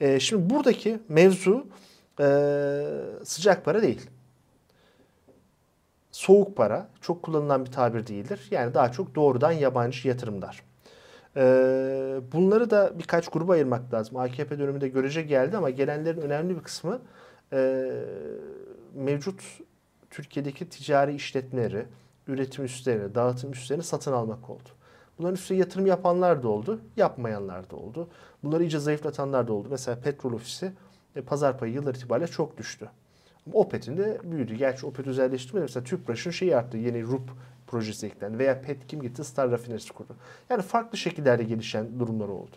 E, 0.00 0.20
şimdi 0.20 0.54
buradaki 0.54 1.00
mevzu 1.08 1.66
e, 2.20 2.26
sıcak 3.24 3.64
para 3.64 3.82
değil 3.82 4.10
soğuk 6.14 6.56
para 6.56 6.88
çok 7.00 7.22
kullanılan 7.22 7.64
bir 7.64 7.72
tabir 7.72 8.06
değildir. 8.06 8.48
Yani 8.50 8.74
daha 8.74 8.92
çok 8.92 9.14
doğrudan 9.14 9.52
yabancı 9.52 10.08
yatırımlar. 10.08 10.62
Ee, 11.36 12.20
bunları 12.32 12.70
da 12.70 12.98
birkaç 12.98 13.28
gruba 13.28 13.52
ayırmak 13.52 13.94
lazım. 13.94 14.16
AKP 14.16 14.58
döneminde 14.58 14.88
görece 14.88 15.22
geldi 15.22 15.56
ama 15.56 15.70
gelenlerin 15.70 16.20
önemli 16.20 16.56
bir 16.56 16.62
kısmı 16.62 17.00
e, 17.52 17.90
mevcut 18.94 19.42
Türkiye'deki 20.10 20.68
ticari 20.68 21.14
işletmeleri, 21.14 21.86
üretim 22.26 22.64
üslerini, 22.64 23.14
dağıtım 23.14 23.52
üslerini 23.52 23.82
satın 23.82 24.12
almak 24.12 24.50
oldu. 24.50 24.68
Bunların 25.18 25.34
üstüne 25.34 25.58
yatırım 25.58 25.86
yapanlar 25.86 26.42
da 26.42 26.48
oldu, 26.48 26.80
yapmayanlar 26.96 27.70
da 27.70 27.76
oldu. 27.76 28.08
Bunları 28.44 28.64
iyice 28.64 28.78
zayıflatanlar 28.78 29.48
da 29.48 29.52
oldu. 29.52 29.68
Mesela 29.70 30.00
petrol 30.00 30.32
ofisi 30.32 30.72
e, 31.16 31.22
pazar 31.22 31.58
payı 31.58 31.72
yıllar 31.72 31.94
itibariyle 31.94 32.26
çok 32.26 32.58
düştü. 32.58 32.90
Opet'in 33.52 33.96
de 33.96 34.20
büyüdü. 34.24 34.54
Gerçi 34.54 34.86
Opet 34.86 35.06
özelleştirmedi. 35.06 35.62
Mesela 35.62 35.84
Tüpraş'ın 35.84 36.30
şeyi 36.30 36.56
arttı. 36.56 36.76
Yeni 36.76 37.02
RUP 37.02 37.30
projesi 37.66 38.06
eklendi. 38.06 38.38
Veya 38.38 38.62
Petkim 38.62 39.02
gitti 39.02 39.24
Star 39.24 39.50
rafinerisi 39.50 39.92
kurdu. 39.92 40.16
Yani 40.50 40.62
farklı 40.62 40.98
şekillerde 40.98 41.44
gelişen 41.44 41.98
durumlar 41.98 42.28
oldu. 42.28 42.56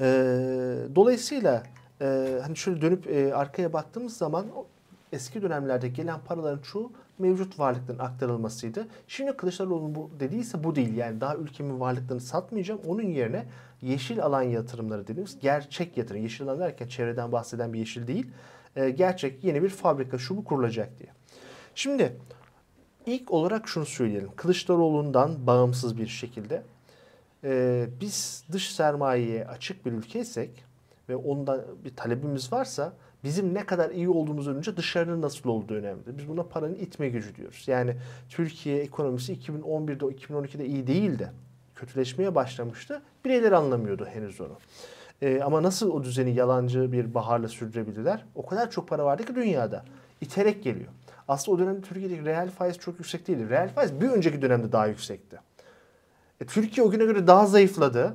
Ee, 0.00 0.76
dolayısıyla 0.94 1.62
e, 2.00 2.38
hani 2.42 2.56
şöyle 2.56 2.80
dönüp 2.80 3.06
e, 3.06 3.34
arkaya 3.34 3.72
baktığımız 3.72 4.16
zaman 4.16 4.46
eski 5.12 5.42
dönemlerde 5.42 5.88
gelen 5.88 6.20
paraların 6.24 6.62
çoğu 6.62 6.92
mevcut 7.18 7.58
varlıkların 7.58 7.98
aktarılmasıydı. 7.98 8.86
Şimdi 9.08 9.36
Kılıçdaroğlu'nun 9.36 9.94
bu 9.94 10.10
dediyse 10.20 10.64
bu 10.64 10.74
değil. 10.74 10.96
Yani 10.96 11.20
daha 11.20 11.36
ülkemin 11.36 11.80
varlıklarını 11.80 12.20
satmayacağım. 12.20 12.80
Onun 12.86 13.02
yerine 13.02 13.46
yeşil 13.82 14.22
alan 14.22 14.42
yatırımları 14.42 15.02
dediğimiz 15.02 15.38
gerçek 15.38 15.96
yatırım. 15.96 16.22
Yeşil 16.22 16.48
alan 16.48 16.60
derken 16.60 16.88
çevreden 16.88 17.32
bahseden 17.32 17.72
bir 17.72 17.78
yeşil 17.78 18.06
değil. 18.06 18.30
E, 18.76 18.90
gerçek 18.90 19.44
yeni 19.44 19.62
bir 19.62 19.68
fabrika 19.68 20.18
şu 20.18 20.36
bu 20.36 20.44
kurulacak 20.44 20.98
diye. 20.98 21.08
Şimdi 21.74 22.16
ilk 23.06 23.32
olarak 23.32 23.68
şunu 23.68 23.86
söyleyelim. 23.86 24.30
Kılıçdaroğlu'ndan 24.36 25.46
bağımsız 25.46 25.98
bir 25.98 26.06
şekilde 26.06 26.62
e, 27.44 27.86
biz 28.00 28.44
dış 28.52 28.72
sermayeye 28.72 29.46
açık 29.46 29.86
bir 29.86 29.92
ülkeysek 29.92 30.64
ve 31.08 31.16
ondan 31.16 31.64
bir 31.84 31.96
talebimiz 31.96 32.52
varsa 32.52 32.92
bizim 33.24 33.54
ne 33.54 33.66
kadar 33.66 33.90
iyi 33.90 34.08
olduğumuz 34.08 34.48
önce 34.48 34.76
dışarının 34.76 35.22
nasıl 35.22 35.48
olduğu 35.48 35.74
önemli. 35.74 36.18
Biz 36.18 36.28
buna 36.28 36.42
paranın 36.42 36.74
itme 36.74 37.08
gücü 37.08 37.34
diyoruz. 37.34 37.64
Yani 37.66 37.96
Türkiye 38.28 38.78
ekonomisi 38.78 39.34
2011'de 39.34 40.04
2012'de 40.04 40.66
iyi 40.66 40.86
değildi. 40.86 41.32
Kötüleşmeye 41.74 42.34
başlamıştı. 42.34 43.02
Bireyler 43.24 43.52
anlamıyordu 43.52 44.06
henüz 44.06 44.40
onu. 44.40 44.58
Ee, 45.22 45.40
ama 45.42 45.62
nasıl 45.62 45.90
o 45.90 46.04
düzeni 46.04 46.34
yalancı 46.34 46.92
bir 46.92 47.14
baharla 47.14 47.48
sürdürebildiler? 47.48 48.24
O 48.34 48.46
kadar 48.46 48.70
çok 48.70 48.88
para 48.88 49.04
vardı 49.04 49.24
ki 49.24 49.34
dünyada. 49.34 49.84
İterek 50.20 50.62
geliyor. 50.62 50.88
Aslında 51.28 51.56
o 51.56 51.58
dönemde 51.58 51.80
Türkiye'deki 51.80 52.24
reel 52.24 52.50
faiz 52.50 52.78
çok 52.78 52.98
yüksek 52.98 53.28
değildi. 53.28 53.50
Reel 53.50 53.68
faiz 53.68 54.00
bir 54.00 54.08
önceki 54.08 54.42
dönemde 54.42 54.72
daha 54.72 54.86
yüksekti. 54.86 55.40
E, 56.40 56.44
Türkiye 56.44 56.86
o 56.86 56.90
güne 56.90 57.04
göre 57.04 57.26
daha 57.26 57.46
zayıfladı. 57.46 58.14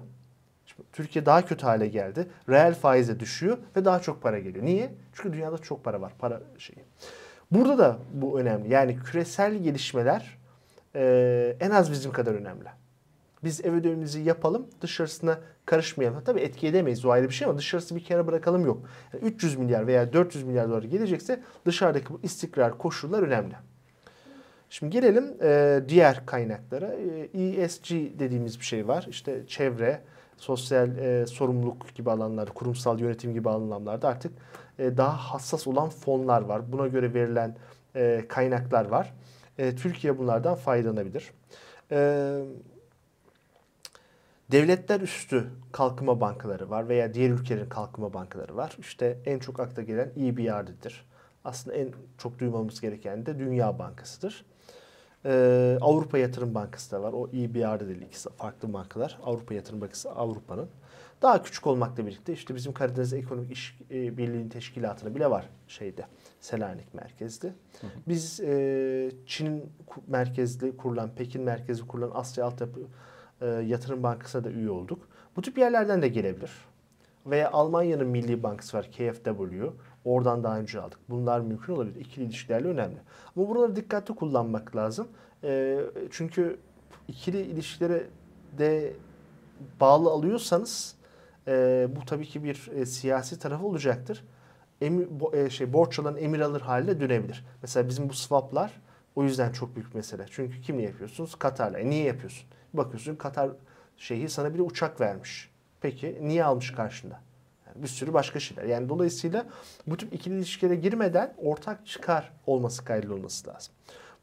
Türkiye 0.94 1.26
daha 1.26 1.46
kötü 1.46 1.66
hale 1.66 1.88
geldi. 1.88 2.28
Reel 2.50 2.74
faize 2.74 3.20
düşüyor 3.20 3.58
ve 3.76 3.86
daha 3.86 4.00
çok 4.00 4.22
para 4.22 4.40
geliyor. 4.40 4.66
Niye? 4.66 4.94
Çünkü 5.14 5.34
dünyada 5.34 5.58
çok 5.58 5.84
para 5.84 6.02
var. 6.02 6.14
Para 6.20 6.42
şeyi. 6.58 6.84
Burada 7.52 7.78
da 7.78 7.98
bu 8.14 8.40
önemli. 8.40 8.74
Yani 8.74 9.00
küresel 9.00 9.56
gelişmeler 9.56 10.38
e, 10.96 11.56
en 11.60 11.70
az 11.70 11.92
bizim 11.92 12.12
kadar 12.12 12.34
önemli. 12.34 12.70
Biz 13.44 13.66
ev 13.66 13.74
ödevimizi 13.74 14.22
yapalım, 14.22 14.68
dışarısına 14.82 15.40
karışmayalım. 15.66 16.24
Tabii 16.24 16.40
etki 16.40 16.68
edemeyiz 16.68 17.06
o 17.06 17.10
ayrı 17.10 17.30
bir 17.30 17.34
şey 17.34 17.48
ama 17.48 17.58
dışarısı 17.58 17.96
bir 17.96 18.04
kere 18.04 18.28
bırakalım 18.28 18.66
yok. 18.66 18.82
Yani 19.14 19.24
300 19.24 19.56
milyar 19.58 19.88
veya 19.88 20.14
400 20.14 20.44
milyar 20.44 20.70
dolar 20.70 20.84
gelecekse 20.84 21.40
dışarıdaki 21.66 22.10
bu 22.10 22.20
istikrar 22.24 22.78
koşullar 22.78 23.24
önemli. 23.24 23.56
Şimdi 24.70 24.92
gelelim 24.92 25.34
e, 25.42 25.82
diğer 25.90 26.26
kaynaklara. 26.26 26.94
E, 27.34 27.40
ESG 27.40 27.92
dediğimiz 28.20 28.60
bir 28.60 28.66
şey 28.66 28.88
var. 28.88 29.06
İşte 29.10 29.48
çevre, 29.48 30.02
sosyal 30.38 30.98
e, 30.98 31.28
sorumluluk 31.28 31.96
gibi 31.96 32.12
alanlarda, 32.12 32.52
kurumsal 32.52 33.00
yönetim 33.00 33.34
gibi 33.34 33.50
alanlarda 33.50 34.08
artık 34.08 34.32
e, 34.80 34.98
daha 34.98 35.18
hassas 35.18 35.68
olan 35.68 35.90
fonlar 35.90 36.42
var. 36.42 36.72
Buna 36.72 36.88
göre 36.88 37.14
verilen 37.14 37.56
e, 37.96 38.26
kaynaklar 38.28 38.86
var. 38.86 39.14
E, 39.58 39.76
Türkiye 39.76 40.18
bunlardan 40.18 40.56
faydalanabilir. 40.56 41.32
E, 41.92 42.40
devletler 44.52 45.02
üstü 45.02 45.50
kalkınma 45.72 46.22
bankaları 46.22 46.70
var 46.70 46.90
veya 46.90 47.14
diğer 47.14 47.30
ülkelerin 47.30 47.70
kalkınma 47.70 48.14
bankaları 48.14 48.56
var. 48.56 48.76
İşte 48.80 49.18
en 49.26 49.40
çok 49.40 49.60
akla 49.60 49.82
gelen 49.82 50.12
EBRD'dir. 50.18 51.06
Aslında 51.46 51.76
en 51.78 51.90
çok 52.18 52.40
duymamız 52.40 52.82
gereken 52.82 53.26
de 53.26 53.40
Dünya 53.40 53.80
Bankası'dır. 53.80 54.46
Ee, 55.26 55.78
Avrupa 55.82 56.18
Yatırım 56.18 56.56
Bankası 56.56 56.92
da 56.92 57.02
var. 57.04 57.14
O 57.14 57.28
EBRD 57.28 57.88
değil 57.88 58.02
ikisi 58.02 58.30
farklı 58.30 58.74
bankalar. 58.74 59.18
Avrupa 59.24 59.54
Yatırım 59.54 59.82
Bankası 59.82 60.12
Avrupa'nın. 60.12 60.70
Daha 61.22 61.44
küçük 61.44 61.68
olmakla 61.68 62.06
birlikte 62.06 62.34
işte 62.34 62.56
bizim 62.56 62.74
Karadeniz 62.74 63.14
Ekonomik 63.14 63.52
İş 63.52 63.80
e, 63.92 64.18
Birliği'nin 64.18 64.50
teşkilatını 64.50 65.16
bile 65.16 65.30
var 65.30 65.50
şeyde. 65.68 66.06
Selanik 66.40 66.94
merkezli. 66.94 67.54
Biz 68.08 68.40
e, 68.40 69.12
Çin 69.26 69.72
merkezli 70.08 70.78
kurulan, 70.78 71.10
Pekin 71.16 71.42
merkezli 71.42 71.88
kurulan 71.88 72.12
Asya 72.14 72.46
Altyapı 72.46 72.80
e, 73.42 73.46
Yatırım 73.46 74.04
Bankası'na 74.04 74.44
da 74.44 74.50
üye 74.50 74.70
olduk. 74.70 75.08
Bu 75.36 75.42
tip 75.42 75.58
yerlerden 75.58 76.02
de 76.02 76.08
gelebilir. 76.08 76.52
Veya 77.26 77.52
Almanya'nın 77.52 78.08
Milli 78.08 78.44
Bankası 78.44 78.78
var 78.78 78.92
KfW. 78.92 79.70
Oradan 80.06 80.44
daha 80.44 80.60
önce 80.60 80.82
aldık. 80.82 81.00
Bunlar 81.10 81.40
mümkün 81.40 81.74
olabilir. 81.74 81.96
İkili 81.96 82.26
ilişkilerle 82.26 82.68
önemli. 82.68 82.98
Ama 83.36 83.50
buraları 83.50 83.76
dikkatli 83.76 84.16
kullanmak 84.16 84.76
lazım. 84.76 85.08
E, 85.44 85.80
çünkü 86.12 86.60
ikili 87.08 87.42
ilişkilere 87.42 88.04
de 88.58 88.94
bağlı 89.80 90.10
alıyorsanız 90.10 90.96
e, 91.48 91.88
bu 91.96 92.06
tabii 92.06 92.26
ki 92.26 92.44
bir 92.44 92.72
e, 92.76 92.86
siyasi 92.86 93.40
tarafı 93.40 93.66
olacaktır. 93.66 94.24
Emir, 94.82 95.08
bo, 95.20 95.36
e, 95.36 95.50
şey 95.50 95.74
borç 95.74 96.00
alan 96.00 96.18
emir 96.18 96.40
alır 96.40 96.62
haline 96.62 97.00
dönebilir. 97.00 97.46
Mesela 97.62 97.88
bizim 97.88 98.10
bu 98.10 98.14
swaplar 98.14 98.82
o 99.16 99.24
yüzden 99.24 99.52
çok 99.52 99.76
büyük 99.76 99.96
mesele. 99.96 100.26
Çünkü 100.32 100.62
kimle 100.62 100.84
yapıyorsunuz? 100.84 101.36
Katar'la. 101.36 101.80
E 101.80 101.90
niye 101.90 102.04
yapıyorsun? 102.04 102.48
Bakıyorsun 102.74 103.16
Katar 103.16 103.50
şeyhi 103.98 104.30
sana 104.30 104.54
bir 104.54 104.60
uçak 104.60 105.02
vermiş. 105.02 105.50
Peki 105.82 106.18
niye 106.22 106.44
almış 106.44 106.72
karşında? 106.72 107.20
Yani 107.68 107.84
bir 107.84 107.88
sürü 107.88 108.14
başka 108.14 108.40
şeyler. 108.40 108.64
Yani 108.64 108.90
dolayısıyla 108.90 109.46
bu 109.88 109.98
tip 109.98 110.14
ikili 110.14 110.36
ilişkilere 110.36 110.76
girmeden 110.76 111.34
ortak 111.38 111.88
çıkar 111.88 112.32
olması 112.48 112.86
kaydıyla 112.86 113.16
olması 113.16 113.48
lazım. 113.48 113.74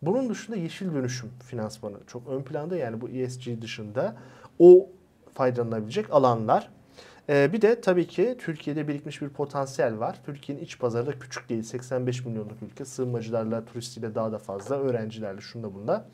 Bunun 0.02 0.28
dışında 0.28 0.56
yeşil 0.56 0.94
dönüşüm 0.94 1.30
finansmanı 1.48 1.96
çok 2.06 2.28
ön 2.28 2.42
planda 2.42 2.76
yani 2.76 3.00
bu 3.00 3.08
ESG 3.08 3.62
dışında 3.62 4.16
o 4.58 4.88
faydalanabilecek 5.34 6.10
alanlar. 6.10 6.70
Ee, 7.28 7.52
bir 7.52 7.62
de 7.62 7.80
tabii 7.80 8.06
ki 8.06 8.36
Türkiye'de 8.40 8.88
birikmiş 8.88 9.22
bir 9.22 9.28
potansiyel 9.28 9.98
var. 9.98 10.16
Türkiye'nin 10.26 10.62
iç 10.62 10.78
pazarı 10.78 11.06
da 11.06 11.18
küçük 11.18 11.48
değil. 11.48 11.62
85 11.62 12.24
milyonluk 12.24 12.62
ülke. 12.62 12.84
Sığınmacılarla, 12.84 13.64
turistiyle 13.64 14.14
daha 14.14 14.32
da 14.32 14.38
fazla, 14.38 14.76
öğrencilerle, 14.78 15.40
şunda 15.40 15.74
bunda. 15.74 16.06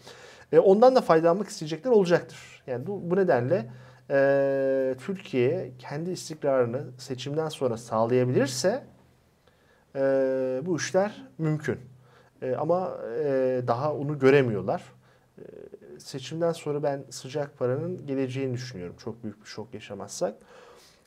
Ee, 0.52 0.58
ondan 0.58 0.96
da 0.96 1.00
faydalanmak 1.00 1.48
isteyecekler 1.48 1.90
olacaktır. 1.90 2.62
Yani 2.66 2.86
bu, 2.86 3.10
bu 3.10 3.16
nedenle 3.16 3.66
e, 4.10 4.94
Türkiye 4.98 5.72
kendi 5.78 6.10
istikrarını 6.10 6.84
seçimden 6.98 7.48
sonra 7.48 7.76
sağlayabilirse 7.76 8.84
e, 9.96 10.00
bu 10.62 10.76
işler 10.76 11.22
mümkün. 11.38 11.78
E, 12.42 12.54
ama 12.54 12.98
e, 13.24 13.62
daha 13.66 13.94
onu 13.94 14.18
göremiyorlar. 14.18 14.82
E, 15.38 15.42
seçimden 15.98 16.52
sonra 16.52 16.82
ben 16.82 17.04
sıcak 17.10 17.58
paranın 17.58 18.06
geleceğini 18.06 18.54
düşünüyorum. 18.54 18.96
Çok 19.04 19.22
büyük 19.22 19.42
bir 19.42 19.48
şok 19.48 19.74
yaşamazsak. 19.74 20.34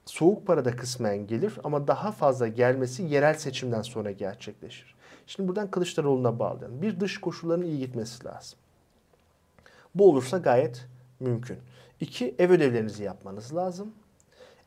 Soğuk 0.06 0.48
para 0.48 0.66
da 0.66 0.76
kısmen 0.76 1.28
gelir 1.28 1.54
ama 1.64 1.88
daha 1.88 2.12
fazla 2.12 2.48
gelmesi 2.48 3.04
yerel 3.04 3.34
seçimden 3.34 3.82
sonra 3.82 4.12
gerçekleşir. 4.12 4.96
Şimdi 5.28 5.50
buradan 5.50 5.72
Kılıçdaroğlu'na 5.72 6.40
bağlayalım. 6.40 6.82
Bir 6.82 7.00
dış 7.00 7.18
koşulların 7.18 7.66
iyi 7.66 7.80
gitmesi 7.80 8.26
lazım. 8.26 8.60
Bu 9.96 10.10
olursa 10.10 10.38
gayet 10.38 10.86
mümkün. 11.20 11.58
İki, 12.00 12.36
ev 12.40 12.52
ödevlerinizi 12.52 13.04
yapmanız 13.04 13.56
lazım. 13.56 13.94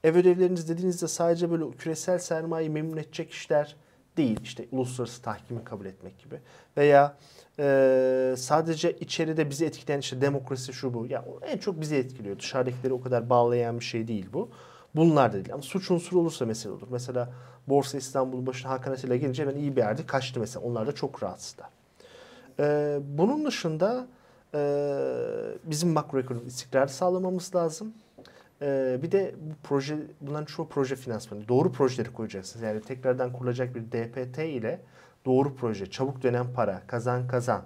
Ev 0.05 0.17
ödevleriniz 0.17 0.69
dediğinizde 0.69 1.09
sadece 1.09 1.51
böyle 1.51 1.71
küresel 1.71 2.19
sermayeyi 2.19 2.71
memnun 2.71 2.97
edecek 2.97 3.31
işler 3.31 3.77
değil. 4.17 4.41
İşte 4.43 4.67
uluslararası 4.73 5.23
tahkimi 5.23 5.65
kabul 5.65 5.87
etmek 5.87 6.19
gibi. 6.19 6.41
Veya 6.77 7.17
e, 7.59 8.35
sadece 8.39 8.93
içeride 8.93 9.51
bizi 9.51 9.65
etkileyen 9.65 10.01
işte 10.01 10.21
demokrasi 10.21 10.73
şu 10.73 10.95
bu. 10.95 11.07
Ya 11.07 11.25
en 11.43 11.59
çok 11.59 11.81
bizi 11.81 11.97
etkiliyor. 11.97 12.39
Dışarıdakileri 12.39 12.93
o 12.93 13.01
kadar 13.01 13.31
bağlayan 13.31 13.81
bir 13.81 13.85
şey 13.85 14.09
değil 14.09 14.27
bu. 14.33 14.49
Bunlar 14.95 15.33
da 15.33 15.35
değil. 15.35 15.53
Ama 15.53 15.63
suç 15.63 15.91
unsuru 15.91 16.21
olursa 16.21 16.47
mesele 16.47 16.73
olur. 16.73 16.89
Mesela 16.91 17.33
Borsa 17.67 17.99
İstanbul 17.99 18.47
başına 18.47 18.71
Hakan 18.71 18.93
Atilla 18.93 19.17
gelince 19.17 19.47
ben 19.47 19.61
iyi 19.61 19.77
bir 19.77 19.81
yerde 19.81 20.07
kaçtı 20.07 20.41
mesela. 20.41 20.67
Onlar 20.67 20.87
da 20.87 20.93
çok 20.93 21.23
rahatsızlar. 21.23 21.69
Ee, 22.61 22.99
bunun 23.03 23.45
dışında 23.47 24.07
e, 24.55 24.61
bizim 25.65 25.91
makroekonomik 25.91 26.49
istikrarı 26.49 26.89
sağlamamız 26.89 27.55
lazım. 27.55 27.93
Ee, 28.63 28.99
bir 29.03 29.13
de 29.13 29.35
bu 29.41 29.55
proje, 29.63 29.97
bunların 30.21 30.45
çoğu 30.45 30.69
proje 30.69 30.97
finansmanı. 30.97 31.49
Doğru 31.49 31.73
projeleri 31.73 32.13
koyacaksınız. 32.13 32.63
Yani 32.63 32.81
tekrardan 32.81 33.33
kurulacak 33.33 33.75
bir 33.75 33.83
DPT 33.83 34.39
ile 34.39 34.81
doğru 35.25 35.55
proje, 35.55 35.91
çabuk 35.91 36.23
dönen 36.23 36.47
para, 36.55 36.83
kazan 36.87 37.29
kazan, 37.29 37.63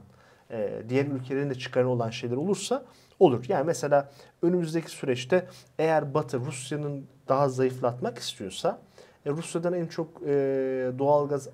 e, 0.50 0.82
diğer 0.88 1.06
ülkelerin 1.06 1.50
de 1.50 1.54
çıkarını 1.54 1.90
olan 1.90 2.10
şeyler 2.10 2.36
olursa 2.36 2.84
olur. 3.20 3.44
Yani 3.48 3.66
mesela 3.66 4.10
önümüzdeki 4.42 4.90
süreçte 4.90 5.46
eğer 5.78 6.14
Batı 6.14 6.40
Rusya'nın 6.40 7.06
daha 7.28 7.48
zayıflatmak 7.48 8.18
istiyorsa 8.18 8.78
e, 9.26 9.30
Rusya'dan 9.30 9.72
en 9.72 9.86
çok 9.86 10.08
e, 10.26 10.28
doğalgaz, 10.98 11.48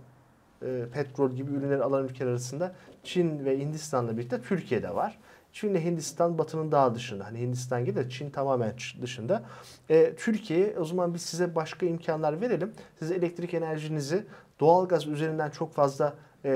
e, 0.63 0.85
petrol 0.93 1.31
gibi 1.31 1.53
ürünleri 1.53 1.83
alan 1.83 2.05
ülkeler 2.05 2.31
arasında 2.31 2.75
Çin 3.05 3.45
ve 3.45 3.59
Hindistan'la 3.59 4.17
birlikte 4.19 4.41
Türkiye'de 4.41 4.95
var. 4.95 5.19
Çin 5.53 5.71
ile 5.71 5.85
Hindistan 5.85 6.39
batının 6.39 6.73
daha 6.73 6.95
dışında. 6.95 7.27
Hani 7.27 7.41
Hindistan 7.41 7.85
gibi 7.85 7.97
de 7.97 8.11
Çin 8.11 8.31
tamamen 8.31 8.73
dışında. 9.03 9.43
E, 9.91 10.15
Türkiye 10.15 10.79
o 10.79 10.85
zaman 10.85 11.15
biz 11.15 11.23
size 11.23 11.55
başka 11.55 11.87
imkanlar 11.87 12.41
verelim. 12.41 12.73
Size 12.99 13.15
elektrik 13.15 13.55
enerjinizi 13.55 14.25
doğalgaz 14.61 15.07
üzerinden 15.07 15.51
çok 15.51 15.75
fazla 15.75 16.15
e, 16.45 16.51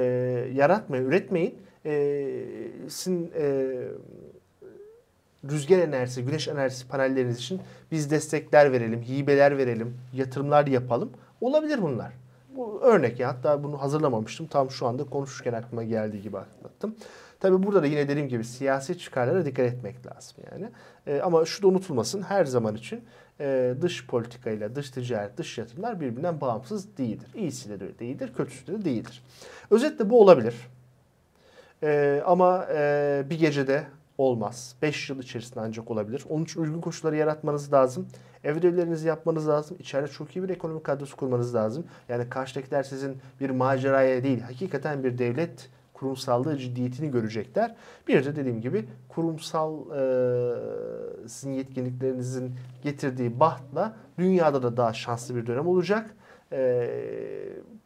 yaratmayın, 0.55 1.05
üretmeyin. 1.05 1.59
E, 1.87 2.33
sizin 2.88 3.33
e, 3.38 3.75
rüzgar 5.50 5.79
enerjisi, 5.79 6.25
güneş 6.25 6.49
enerjisi 6.49 6.88
panelleriniz 6.88 7.38
için 7.38 7.61
biz 7.91 8.11
destekler 8.11 8.73
verelim, 8.73 9.03
hibeler 9.03 9.59
verelim, 9.59 9.95
yatırımlar 10.12 10.67
yapalım. 10.67 11.11
Olabilir 11.41 11.83
bunlar. 11.83 12.12
Bu 12.57 12.81
örnek 12.83 13.21
ya. 13.21 13.29
Hatta 13.29 13.65
bunu 13.65 13.83
hazırlamamıştım. 13.83 14.47
Tam 14.47 14.71
şu 14.71 14.87
anda 14.87 15.05
konuşurken 15.05 15.53
aklıma 15.53 15.85
geldiği 15.85 16.23
gibi 16.23 16.39
anlattım. 16.39 16.97
Tabii 17.41 17.63
burada 17.63 17.83
da 17.83 17.87
yine 17.87 18.09
dediğim 18.09 18.29
gibi 18.29 18.45
siyasi 18.45 18.99
çıkarlara 18.99 19.47
dikkat 19.47 19.67
etmek 19.67 20.07
lazım 20.07 20.37
yani. 20.53 20.71
E, 21.07 21.21
ama 21.21 21.45
şu 21.45 21.63
da 21.63 21.67
unutulmasın 21.69 22.23
her 22.23 22.45
zaman 22.45 22.75
için 22.75 23.05
e, 23.41 23.75
dış 23.81 24.07
politikayla 24.07 24.75
dış 24.75 24.91
ticaret, 24.91 25.37
dış 25.37 25.59
yatırımlar 25.59 26.01
birbirinden 26.01 26.41
bağımsız 26.41 26.97
değildir. 26.99 27.29
İyisi 27.35 27.81
de 27.81 27.99
değildir, 27.99 28.33
kötüsü 28.37 28.67
de 28.67 28.85
değildir. 28.85 29.23
Özetle 29.71 30.11
bu 30.11 30.21
olabilir. 30.21 30.55
E, 31.83 32.23
ama 32.27 32.67
e, 32.75 33.25
bir 33.31 33.39
gecede 33.39 33.85
olmaz. 34.19 34.75
5 34.83 35.11
yıl 35.11 35.23
içerisinde 35.23 35.61
ancak 35.61 35.91
olabilir. 35.91 36.25
Onun 36.29 36.45
için 36.45 36.61
uygun 36.61 36.81
koşulları 36.81 37.17
yaratmanız 37.17 37.73
lazım. 37.73 38.07
Ev 38.45 38.57
ödevlerinizi 38.57 39.09
yapmanız 39.09 39.49
lazım. 39.49 39.77
İçeride 39.81 40.09
çok 40.09 40.37
iyi 40.37 40.43
bir 40.43 40.49
ekonomik 40.49 40.85
kadrosu 40.85 41.17
kurmanız 41.17 41.55
lazım. 41.55 41.85
Yani 42.09 42.29
karşıdakiler 42.29 42.83
sizin 42.83 43.17
bir 43.41 43.51
maceraya 43.51 44.25
değil, 44.25 44.41
hakikaten 44.41 45.05
bir 45.05 45.19
devlet 45.19 45.69
kurumsallığı 45.95 46.59
ciddiyetini 46.59 47.11
görecekler. 47.11 47.77
Bir 48.09 48.25
de 48.25 48.37
dediğim 48.37 48.61
gibi 48.61 48.85
kurumsal 49.09 49.81
e, 49.81 51.29
sizin 51.29 51.53
yetkinliklerinizin 51.53 52.55
getirdiği 52.83 53.41
bahtla 53.41 53.97
dünyada 54.19 54.63
da 54.63 54.77
daha 54.77 54.93
şanslı 54.93 55.37
bir 55.37 55.47
dönem 55.47 55.67
olacak. 55.67 56.17
e, 56.53 57.36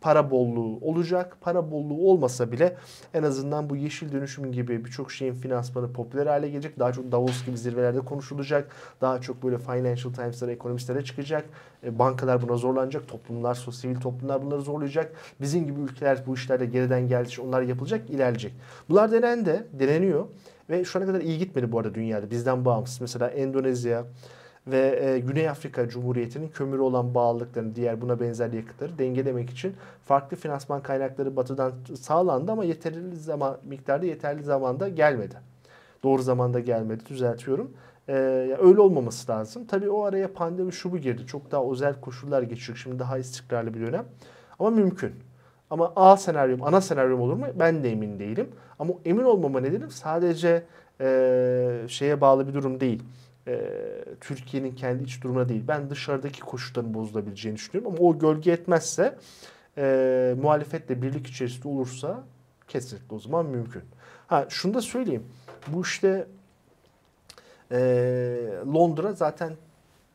para 0.00 0.30
bolluğu 0.30 0.78
olacak. 0.80 1.36
Para 1.40 1.70
bolluğu 1.70 2.10
olmasa 2.10 2.52
bile 2.52 2.76
en 3.14 3.22
azından 3.22 3.70
bu 3.70 3.76
yeşil 3.76 4.12
dönüşüm 4.12 4.52
gibi 4.52 4.84
birçok 4.84 5.12
şeyin 5.12 5.34
finansmanı 5.34 5.92
popüler 5.92 6.26
hale 6.26 6.48
gelecek. 6.48 6.78
Daha 6.78 6.92
çok 6.92 7.12
Davos 7.12 7.46
gibi 7.46 7.58
zirvelerde 7.58 8.00
konuşulacak. 8.00 8.70
Daha 9.00 9.20
çok 9.20 9.42
böyle 9.42 9.58
Financial 9.58 10.12
Times'lara, 10.12 10.50
ekonomistlere 10.50 11.04
çıkacak. 11.04 11.44
E, 11.84 11.98
bankalar 11.98 12.42
buna 12.42 12.56
zorlanacak. 12.56 13.08
Toplumlar, 13.08 13.54
sivil 13.54 14.00
toplumlar 14.00 14.42
bunları 14.42 14.60
zorlayacak. 14.60 15.12
Bizim 15.40 15.66
gibi 15.66 15.80
ülkeler 15.80 16.22
bu 16.26 16.34
işlerde 16.34 16.66
geriden 16.66 17.08
geldi. 17.08 17.30
Onlar 17.46 17.62
yapılacak, 17.62 18.10
ilerleyecek. 18.10 18.52
Bunlar 18.88 19.12
denen 19.12 19.46
de, 19.46 19.66
deneniyor. 19.72 20.26
Ve 20.70 20.84
şu 20.84 20.98
ana 20.98 21.06
kadar 21.06 21.20
iyi 21.20 21.38
gitmedi 21.38 21.72
bu 21.72 21.78
arada 21.78 21.94
dünyada. 21.94 22.30
Bizden 22.30 22.64
bağımsız. 22.64 23.00
Mesela 23.00 23.28
Endonezya, 23.28 24.04
ve 24.66 25.00
e, 25.04 25.18
Güney 25.18 25.48
Afrika 25.48 25.88
Cumhuriyeti'nin 25.88 26.48
kömürü 26.48 26.80
olan 26.80 27.14
bağlılıklarını, 27.14 27.74
diğer 27.74 28.00
buna 28.00 28.20
benzer 28.20 28.52
yakıtları 28.52 28.98
dengelemek 28.98 29.50
için 29.50 29.74
farklı 30.04 30.36
finansman 30.36 30.82
kaynakları 30.82 31.36
batıdan 31.36 31.72
sağlandı 32.00 32.52
ama 32.52 32.64
yeterli 32.64 33.16
zaman 33.16 33.56
miktarda 33.64 34.06
yeterli 34.06 34.42
zamanda 34.42 34.88
gelmedi. 34.88 35.34
Doğru 36.02 36.22
zamanda 36.22 36.60
gelmedi 36.60 37.06
düzeltiyorum. 37.08 37.70
Ee, 38.08 38.12
öyle 38.60 38.80
olmaması 38.80 39.32
lazım. 39.32 39.64
Tabii 39.66 39.90
o 39.90 40.04
araya 40.04 40.32
pandemi 40.32 40.72
şu 40.72 40.92
bu 40.92 40.98
girdi. 40.98 41.26
Çok 41.26 41.50
daha 41.50 41.70
özel 41.72 42.00
koşullar 42.00 42.42
geçiyor. 42.42 42.78
Şimdi 42.82 42.98
daha 42.98 43.18
istikrarlı 43.18 43.74
bir 43.74 43.80
dönem. 43.80 44.04
Ama 44.58 44.70
mümkün. 44.70 45.12
Ama 45.70 45.92
A 45.96 46.16
senaryom, 46.16 46.62
ana 46.62 46.80
senaryom 46.80 47.20
olur 47.20 47.34
mu? 47.34 47.46
Ben 47.54 47.84
de 47.84 47.92
emin 47.92 48.18
değilim. 48.18 48.48
Ama 48.78 48.94
emin 49.04 49.24
olmama 49.24 49.60
nedenim 49.60 49.90
sadece 49.90 50.62
e, 51.00 51.84
şeye 51.88 52.20
bağlı 52.20 52.48
bir 52.48 52.54
durum 52.54 52.80
değil 52.80 53.02
e, 53.46 53.60
Türkiye'nin 54.20 54.74
kendi 54.74 55.04
iç 55.04 55.22
durumuna 55.22 55.48
değil. 55.48 55.62
Ben 55.68 55.90
dışarıdaki 55.90 56.40
koşulların 56.40 56.94
bozulabileceğini 56.94 57.56
düşünüyorum 57.56 57.94
ama 57.94 58.08
o 58.08 58.18
gölge 58.18 58.52
etmezse 58.52 59.18
e, 59.78 60.34
muhalefetle 60.42 61.02
birlik 61.02 61.26
içerisinde 61.26 61.68
olursa 61.68 62.24
kesinlikle 62.68 63.16
o 63.16 63.18
zaman 63.18 63.46
mümkün. 63.46 63.82
Ha 64.26 64.46
şunu 64.48 64.74
da 64.74 64.80
söyleyeyim. 64.80 65.24
Bu 65.66 65.82
işte 65.82 66.26
e, 67.72 67.78
Londra 68.74 69.12
zaten 69.12 69.52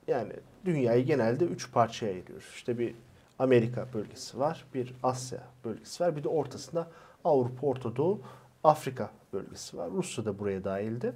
yani 0.07 0.33
dünyayı 0.65 1.05
genelde 1.05 1.45
üç 1.45 1.71
parçaya 1.71 2.11
ayırıyoruz. 2.11 2.51
İşte 2.55 2.79
bir 2.79 2.95
Amerika 3.39 3.87
bölgesi 3.93 4.39
var, 4.39 4.65
bir 4.73 4.93
Asya 5.03 5.39
bölgesi 5.65 6.03
var, 6.03 6.15
bir 6.15 6.23
de 6.23 6.27
ortasında 6.27 6.87
Avrupa, 7.23 7.67
Orta 7.67 7.95
Doğu, 7.95 8.21
Afrika 8.63 9.11
bölgesi 9.33 9.77
var. 9.77 9.91
Rusya 9.91 10.25
da 10.25 10.39
buraya 10.39 10.63
dahildi. 10.63 11.13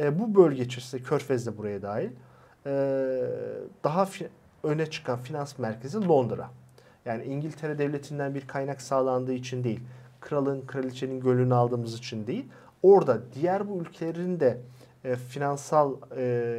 E, 0.00 0.18
bu 0.18 0.34
bölge 0.34 0.62
içerisinde 0.62 1.02
Körfez 1.02 1.46
de 1.46 1.58
buraya 1.58 1.82
dahil. 1.82 2.10
E, 2.66 2.72
daha 3.84 4.08
öne 4.62 4.86
çıkan 4.86 5.18
finans 5.18 5.58
merkezi 5.58 6.08
Londra. 6.08 6.50
Yani 7.04 7.24
İngiltere 7.24 7.78
devletinden 7.78 8.34
bir 8.34 8.46
kaynak 8.46 8.82
sağlandığı 8.82 9.32
için 9.32 9.64
değil, 9.64 9.80
kralın, 10.20 10.66
kraliçenin 10.66 11.20
gönlünü 11.20 11.54
aldığımız 11.54 11.94
için 11.94 12.26
değil. 12.26 12.44
Orada 12.82 13.20
diğer 13.34 13.68
bu 13.68 13.80
ülkelerin 13.80 14.40
de 14.40 14.58
e, 15.04 15.16
finansal 15.16 15.96
e, 16.16 16.54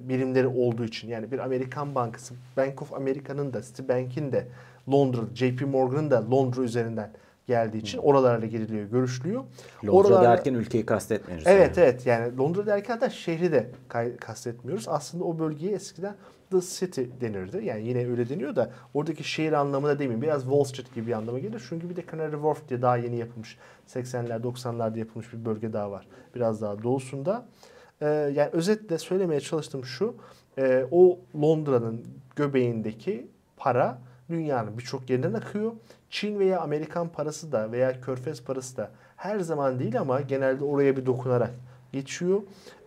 birimleri 0.00 0.46
olduğu 0.46 0.84
için 0.84 1.08
yani 1.08 1.32
bir 1.32 1.38
Amerikan 1.38 1.94
bankası, 1.94 2.34
Bank 2.56 2.82
of 2.82 2.92
America'nın 2.92 3.52
da 3.52 3.62
Citibank'in 3.62 4.32
de 4.32 4.46
Londra, 4.92 5.20
JP 5.34 5.66
Morgan'ın 5.66 6.10
da 6.10 6.30
Londra 6.30 6.62
üzerinden 6.62 7.10
geldiği 7.46 7.78
için 7.78 7.98
oralarla 7.98 8.46
giriliyor, 8.46 8.84
görüşülüyor. 8.84 9.44
Londra 9.84 9.92
Oralarla... 9.92 10.28
derken 10.28 10.54
ülkeyi 10.54 10.86
kastetmiyoruz. 10.86 11.46
Evet 11.46 11.76
yani. 11.76 11.86
evet 11.86 12.06
yani 12.06 12.38
Londra 12.38 12.66
derken 12.66 13.00
de 13.00 13.10
şehri 13.10 13.52
de 13.52 13.70
kastetmiyoruz. 14.20 14.88
Aslında 14.88 15.24
o 15.24 15.38
bölgeye 15.38 15.72
eskiden 15.72 16.14
The 16.50 16.60
City 16.60 17.02
denirdi. 17.20 17.64
Yani 17.64 17.88
yine 17.88 18.10
öyle 18.10 18.28
deniyor 18.28 18.56
da 18.56 18.70
oradaki 18.94 19.24
şehir 19.24 19.52
anlamına 19.52 19.98
demeyin. 19.98 20.22
Biraz 20.22 20.42
Wall 20.42 20.64
Street 20.64 20.94
gibi 20.94 21.06
bir 21.06 21.12
anlama 21.12 21.38
gelir. 21.38 21.62
Çünkü 21.68 21.90
bir 21.90 21.96
de 21.96 22.04
Canary 22.10 22.32
Wharf 22.32 22.68
diye 22.68 22.82
daha 22.82 22.96
yeni 22.96 23.16
yapılmış 23.16 23.58
80'ler 23.88 24.42
90'larda 24.42 24.98
yapılmış 24.98 25.32
bir 25.32 25.44
bölge 25.44 25.72
daha 25.72 25.90
var. 25.90 26.06
Biraz 26.34 26.62
daha 26.62 26.82
doğusunda. 26.82 27.46
Ee, 28.00 28.06
yani 28.06 28.50
özetle 28.52 28.98
söylemeye 28.98 29.40
çalıştığım 29.40 29.84
şu. 29.84 30.14
E, 30.58 30.86
o 30.90 31.18
Londra'nın 31.34 32.04
göbeğindeki 32.36 33.26
para 33.56 33.98
dünyanın 34.32 34.78
birçok 34.78 35.10
yerinden 35.10 35.32
akıyor. 35.32 35.72
Çin 36.10 36.38
veya 36.38 36.60
Amerikan 36.60 37.08
parası 37.08 37.52
da 37.52 37.72
veya 37.72 38.00
Körfez 38.00 38.44
parası 38.44 38.76
da 38.76 38.90
her 39.16 39.40
zaman 39.40 39.78
değil 39.78 40.00
ama 40.00 40.20
genelde 40.20 40.64
oraya 40.64 40.96
bir 40.96 41.06
dokunarak 41.06 41.50
geçiyor. 41.92 42.42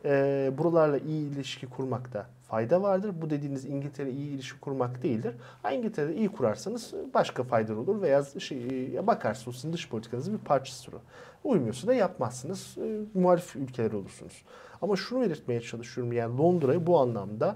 E, 0.05 0.51
buralarla 0.58 0.97
iyi 0.97 1.29
ilişki 1.31 1.67
kurmakta 1.67 2.27
fayda 2.47 2.81
vardır. 2.81 3.12
Bu 3.21 3.29
dediğiniz 3.29 3.65
İngiltere 3.65 4.12
iyi 4.12 4.29
ilişki 4.29 4.60
kurmak 4.60 5.03
değildir. 5.03 5.36
Ha, 5.63 5.71
İngiltere'de 5.71 6.15
iyi 6.15 6.29
kurarsanız 6.29 6.93
başka 7.13 7.43
faydalı 7.43 7.79
olur 7.79 8.01
veya 8.01 8.23
şey, 8.23 9.08
bakarsınız 9.08 9.73
dış 9.73 9.89
politikanızın 9.89 10.34
bir 10.34 10.43
parçası 10.43 10.91
olur. 10.91 10.99
Uymuyorsa 11.43 11.88
da 11.88 11.93
yapmazsınız. 11.93 12.77
E, 12.77 13.19
muhalif 13.19 13.55
ülkeler 13.55 13.91
olursunuz. 13.91 14.43
Ama 14.81 14.95
şunu 14.95 15.21
belirtmeye 15.21 15.62
çalışıyorum. 15.62 16.13
Yani 16.13 16.38
Londra'yı 16.38 16.88
bu 16.88 16.99
anlamda 16.99 17.55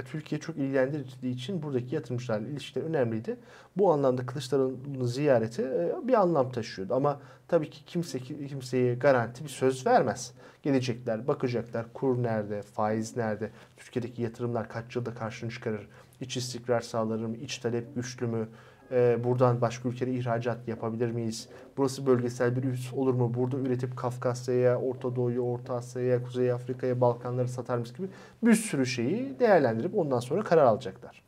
ve 0.00 0.04
Türkiye 0.04 0.40
çok 0.40 0.56
ilgilendirdiği 0.56 1.34
için 1.34 1.62
buradaki 1.62 1.94
yatırımcılarla 1.94 2.48
ilişkiler 2.48 2.84
önemliydi. 2.84 3.36
Bu 3.76 3.92
anlamda 3.92 4.26
Kılıçdaroğlu'nun 4.26 5.04
ziyareti 5.04 5.62
e, 5.62 6.08
bir 6.08 6.14
anlam 6.14 6.52
taşıyordu. 6.52 6.94
Ama 6.94 7.20
tabii 7.48 7.70
ki 7.70 7.84
kimse 7.84 8.18
kimseye 8.18 8.94
garanti 8.94 9.44
bir 9.44 9.48
söz 9.48 9.86
vermez. 9.86 10.32
Gelecekler, 10.62 11.28
bakacaklar 11.28 11.92
kur 11.92 12.22
nerede, 12.22 12.62
faiz 12.62 13.16
nerede, 13.16 13.50
Türkiye'deki 13.76 14.22
yatırımlar 14.22 14.68
kaç 14.68 14.96
yılda 14.96 15.14
karşını 15.14 15.50
çıkarır, 15.50 15.88
iç 16.20 16.36
istikrar 16.36 16.80
sağlar 16.80 17.18
mı, 17.18 17.36
iç 17.36 17.58
talep 17.58 17.94
güçlü 17.94 18.26
mü, 18.26 18.48
e, 18.92 19.24
buradan 19.24 19.60
başka 19.60 19.88
ülkelere 19.88 20.14
ihracat 20.14 20.68
yapabilir 20.68 21.10
miyiz? 21.10 21.48
Burası 21.76 22.06
bölgesel 22.06 22.56
bir 22.56 22.64
üs 22.64 22.92
olur 22.92 23.14
mu? 23.14 23.34
Burada 23.34 23.56
üretip 23.56 23.96
Kafkasya'ya, 23.96 24.80
Orta 24.80 25.16
Doğu'ya, 25.16 25.40
Orta 25.40 25.74
Asya'ya, 25.74 26.22
Kuzey 26.22 26.52
Afrika'ya, 26.52 27.00
Balkanları 27.00 27.48
satar 27.48 27.78
mıyız 27.78 27.96
gibi 27.96 28.08
bir 28.42 28.54
sürü 28.54 28.86
şeyi 28.86 29.38
değerlendirip 29.40 29.98
ondan 29.98 30.20
sonra 30.20 30.42
karar 30.42 30.64
alacaklar. 30.64 31.22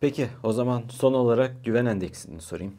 Peki 0.00 0.28
o 0.42 0.52
zaman 0.52 0.82
son 0.88 1.12
olarak 1.12 1.64
güven 1.64 1.86
endeksini 1.86 2.40
sorayım. 2.40 2.74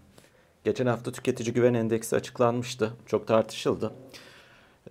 Geçen 0.64 0.86
hafta 0.86 1.12
tüketici 1.12 1.54
güven 1.54 1.74
endeksi 1.74 2.16
açıklanmıştı. 2.16 2.94
Çok 3.06 3.28
tartışıldı. 3.28 3.94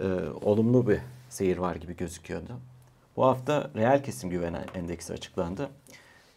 Ee, 0.01 0.05
olumlu 0.43 0.89
bir 0.89 0.99
seyir 1.29 1.59
var 1.59 1.77
gibi 1.77 1.97
gözüküyordu. 1.97 2.53
Bu 3.17 3.25
hafta 3.25 3.71
reel 3.77 4.05
kesim 4.05 4.31
güven 4.31 4.65
endeksi 4.75 5.13
açıklandı 5.13 5.71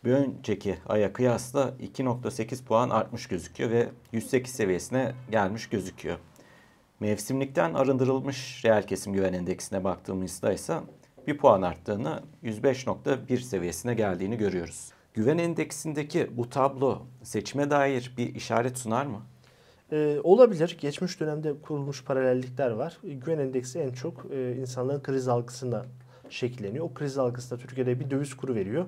bir 0.05 0.11
önceki 0.11 0.77
aya 0.87 1.13
kıyasla 1.13 1.73
2.8 1.81 2.63
puan 2.63 2.89
artmış 2.89 3.27
gözüküyor 3.27 3.69
ve 3.69 3.89
108 4.11 4.53
seviyesine 4.53 5.13
gelmiş 5.31 5.69
gözüküyor. 5.69 6.17
Mevsimlikten 6.99 7.73
arındırılmış 7.73 8.65
reel 8.65 8.87
kesim 8.87 9.13
güven 9.13 9.33
endeksine 9.33 9.83
baktığımızda 9.83 10.53
ise 10.53 10.79
bir 11.27 11.37
puan 11.37 11.61
arttığını 11.61 12.23
105.1 12.43 13.37
seviyesine 13.39 13.93
geldiğini 13.93 14.37
görüyoruz. 14.37 14.91
Güven 15.13 15.37
endeksindeki 15.37 16.37
bu 16.37 16.49
tablo 16.49 17.01
seçime 17.23 17.69
dair 17.69 18.13
bir 18.17 18.35
işaret 18.35 18.77
sunar 18.77 19.05
mı? 19.05 19.21
Ee, 19.91 20.19
olabilir. 20.23 20.77
Geçmiş 20.81 21.19
dönemde 21.19 21.61
kurulmuş 21.61 22.03
paralellikler 22.03 22.71
var. 22.71 22.97
Güven 23.03 23.39
endeksi 23.39 23.79
en 23.79 23.91
çok 23.91 24.25
e, 24.31 24.55
insanların 24.55 25.03
kriz 25.03 25.27
algısına 25.27 25.85
şekilleniyor. 26.29 26.85
O 26.85 26.93
kriz 26.93 27.17
algısında 27.17 27.59
Türkiye'de 27.59 27.99
bir 27.99 28.09
döviz 28.09 28.33
kuru 28.33 28.55
veriyor. 28.55 28.85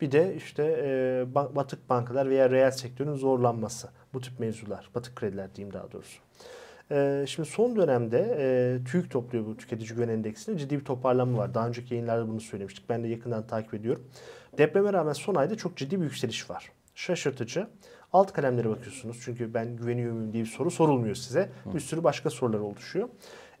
Bir 0.00 0.12
de 0.12 0.34
işte 0.36 0.62
e, 0.84 1.24
batık 1.34 1.90
bankalar 1.90 2.30
veya 2.30 2.50
reel 2.50 2.70
sektörün 2.70 3.14
zorlanması. 3.14 3.88
Bu 4.14 4.20
tip 4.20 4.40
mevzular. 4.40 4.90
Batık 4.94 5.16
krediler 5.16 5.54
diyeyim 5.54 5.74
daha 5.74 5.92
doğrusu. 5.92 6.20
E, 6.90 7.24
şimdi 7.28 7.48
son 7.48 7.76
dönemde 7.76 8.36
e, 8.38 8.84
TÜİK 8.84 9.10
topluyor 9.10 9.46
bu 9.46 9.56
tüketici 9.56 9.96
güven 9.96 10.08
endeksinde. 10.08 10.58
Ciddi 10.58 10.78
bir 10.78 10.84
toparlanma 10.84 11.38
var. 11.38 11.54
Daha 11.54 11.68
önceki 11.68 11.94
yayınlarda 11.94 12.28
bunu 12.28 12.40
söylemiştik. 12.40 12.88
Ben 12.88 13.04
de 13.04 13.08
yakından 13.08 13.46
takip 13.46 13.74
ediyorum. 13.74 14.08
Depreme 14.58 14.92
rağmen 14.92 15.12
son 15.12 15.34
ayda 15.34 15.56
çok 15.56 15.76
ciddi 15.76 16.00
bir 16.00 16.04
yükseliş 16.04 16.50
var. 16.50 16.72
Şaşırtıcı. 16.94 17.66
Alt 18.12 18.32
kalemlere 18.32 18.68
bakıyorsunuz. 18.68 19.20
Çünkü 19.24 19.54
ben 19.54 19.76
güveniyor 19.76 20.12
muyum 20.12 20.32
diye 20.32 20.44
bir 20.44 20.48
soru 20.48 20.70
sorulmuyor 20.70 21.14
size. 21.14 21.50
Bir 21.74 21.80
sürü 21.80 22.04
başka 22.04 22.30
sorular 22.30 22.58
oluşuyor. 22.58 23.08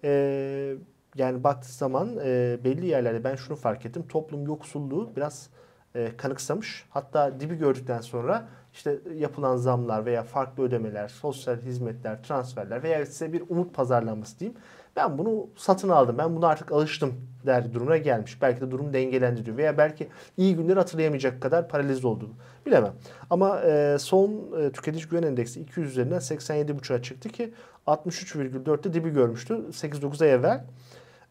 Ee, 0.04 0.74
yani 1.16 1.44
baktığı 1.44 1.72
zaman 1.72 2.18
e, 2.24 2.58
belli 2.64 2.86
yerlerde 2.86 3.24
ben 3.24 3.36
şunu 3.36 3.56
fark 3.56 3.86
ettim. 3.86 4.04
Toplum 4.08 4.46
yoksulluğu 4.46 5.12
biraz 5.16 5.50
e, 5.94 6.16
kanıksamış. 6.16 6.84
Hatta 6.90 7.40
dibi 7.40 7.54
gördükten 7.54 8.00
sonra 8.00 8.48
işte 8.72 8.98
yapılan 9.14 9.56
zamlar 9.56 10.06
veya 10.06 10.22
farklı 10.22 10.62
ödemeler, 10.62 11.08
sosyal 11.08 11.56
hizmetler, 11.56 12.22
transferler 12.22 12.82
veya 12.82 13.06
size 13.06 13.32
bir 13.32 13.42
umut 13.48 13.74
pazarlanması 13.74 14.40
diyeyim. 14.40 14.58
Ben 14.96 15.18
bunu 15.18 15.46
satın 15.56 15.88
aldım. 15.88 16.18
Ben 16.18 16.36
buna 16.36 16.46
artık 16.48 16.72
alıştım 16.72 17.14
der 17.46 17.74
durumuna 17.74 17.96
gelmiş. 17.96 18.42
Belki 18.42 18.60
de 18.60 18.70
durum 18.70 18.92
dengelendiriyor 18.92 19.56
veya 19.56 19.78
belki 19.78 20.08
iyi 20.36 20.56
günleri 20.56 20.78
hatırlayamayacak 20.78 21.42
kadar 21.42 21.68
paralize 21.68 22.06
oldu. 22.06 22.30
Bilemem. 22.66 22.92
Ama 23.30 23.60
e, 23.60 23.96
son 23.98 24.52
e, 24.60 24.72
tüketici 24.72 25.08
güven 25.08 25.22
endeksi 25.22 25.60
200 25.60 25.90
üzerinden 25.90 26.18
87.5'a 26.18 27.02
çıktı 27.02 27.28
ki 27.28 27.54
63,4'te 27.86 28.92
dibi 28.92 29.10
görmüştü 29.10 29.54
8-9 29.54 30.24
ay 30.24 30.32
evvel. 30.32 30.64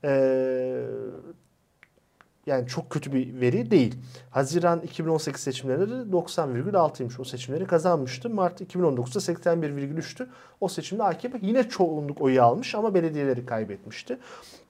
E, 0.04 0.12
yani 2.50 2.68
çok 2.68 2.90
kötü 2.90 3.14
bir 3.14 3.42
veri 3.42 3.72
değil. 3.72 3.96
Haziran 4.30 4.82
2018 4.82 5.42
seçimlerinde 5.42 5.90
de 5.90 6.16
90,6'ymış 6.16 7.22
o 7.22 7.24
seçimleri 7.24 7.66
kazanmıştı. 7.66 8.30
Mart 8.30 8.62
2019'da 8.62 9.34
81,3'tü. 9.34 10.28
O 10.62 10.68
seçimde 10.68 11.04
AKP 11.04 11.40
yine 11.42 11.70
çoğunluk 11.70 12.22
oyu 12.22 12.44
almış 12.44 12.76
ama 12.76 12.94
belediyeleri 12.94 13.46
kaybetmişti. 13.46 14.18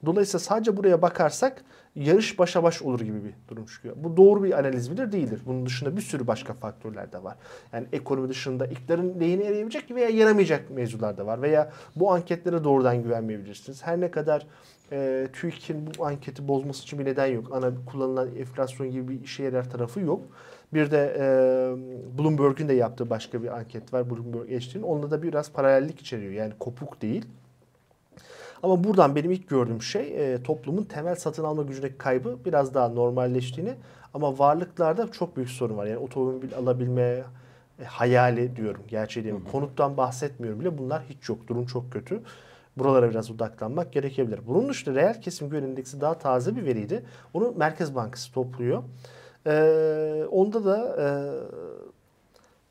Dolayısıyla 0.06 0.38
sadece 0.38 0.76
buraya 0.76 1.02
bakarsak 1.02 1.64
yarış 1.96 2.38
başa 2.38 2.62
baş 2.62 2.82
olur 2.82 3.00
gibi 3.00 3.24
bir 3.24 3.34
durum 3.48 3.66
çıkıyor. 3.66 3.96
Bu 3.98 4.16
doğru 4.16 4.44
bir 4.44 4.58
analiz 4.58 4.88
midir? 4.88 5.12
Değildir. 5.12 5.40
Bunun 5.46 5.66
dışında 5.66 5.96
bir 5.96 6.02
sürü 6.02 6.26
başka 6.26 6.54
faktörler 6.54 7.12
de 7.12 7.22
var. 7.22 7.36
Yani 7.72 7.86
ekonomi 7.92 8.28
dışında 8.28 8.66
iktidarın 8.66 9.20
lehine 9.20 9.44
yarayabilecek 9.44 9.90
veya 9.90 10.08
yaramayacak 10.08 10.70
mevzular 10.70 11.18
da 11.18 11.26
var. 11.26 11.42
Veya 11.42 11.72
bu 11.96 12.12
anketlere 12.12 12.64
doğrudan 12.64 13.02
güvenmeyebilirsiniz. 13.02 13.86
Her 13.86 14.00
ne 14.00 14.10
kadar 14.10 14.46
e, 14.92 15.28
TÜİK'in 15.32 15.88
bu 15.98 16.06
anketi 16.06 16.48
bozması 16.48 16.82
için 16.82 16.98
bir 16.98 17.04
neden 17.04 17.26
yok. 17.26 17.54
Ana 17.54 17.72
kullanılan 17.92 18.36
enflasyon 18.36 18.90
gibi 18.90 19.08
bir 19.08 19.24
işe 19.24 19.42
yarar 19.42 19.70
tarafı 19.70 20.00
yok. 20.00 20.24
Bir 20.74 20.90
de 20.90 21.16
e, 21.18 21.24
Bloomberg'in 22.18 22.68
de 22.68 22.72
yaptığı 22.72 23.10
başka 23.10 23.42
bir 23.42 23.58
anket 23.58 23.92
var. 23.92 24.10
Bloomberg 24.10 24.48
HD'nin. 24.48 24.82
Onda 24.82 25.10
da 25.10 25.22
biraz 25.22 25.52
paralellik 25.52 26.00
içeriyor. 26.00 26.32
Yani 26.32 26.52
kopuk 26.58 27.02
değil. 27.02 27.26
Ama 28.62 28.84
buradan 28.84 29.16
benim 29.16 29.30
ilk 29.30 29.48
gördüğüm 29.48 29.82
şey 29.82 30.34
e, 30.34 30.42
toplumun 30.42 30.84
temel 30.84 31.14
satın 31.14 31.44
alma 31.44 31.62
gücündeki 31.62 31.98
kaybı 31.98 32.38
biraz 32.44 32.74
daha 32.74 32.88
normalleştiğini 32.88 33.74
ama 34.14 34.38
varlıklarda 34.38 35.12
çok 35.12 35.36
büyük 35.36 35.50
sorun 35.50 35.76
var. 35.76 35.86
Yani 35.86 35.98
otomobil 35.98 36.54
alabilme 36.54 37.24
e, 37.80 37.84
hayali 37.84 38.56
diyorum 38.56 38.82
gerçeği 38.88 39.24
değil? 39.24 39.36
Konuttan 39.52 39.96
bahsetmiyorum 39.96 40.60
bile 40.60 40.78
bunlar 40.78 41.02
hiç 41.08 41.28
yok. 41.28 41.38
Durum 41.48 41.66
çok 41.66 41.92
kötü. 41.92 42.20
Buralara 42.76 43.10
biraz 43.10 43.30
odaklanmak 43.30 43.92
gerekebilir. 43.92 44.40
Bunun 44.46 44.68
dışında 44.68 44.94
reel 44.94 45.20
kesim 45.20 45.50
güven 45.50 45.62
endeksi 45.62 46.00
daha 46.00 46.18
taze 46.18 46.56
bir 46.56 46.64
veriydi. 46.64 47.04
Onu 47.34 47.54
Merkez 47.56 47.94
Bankası 47.94 48.32
topluyor. 48.32 48.82
Ee, 49.46 50.24
onda 50.30 50.64
da 50.64 50.96
e, 51.02 51.06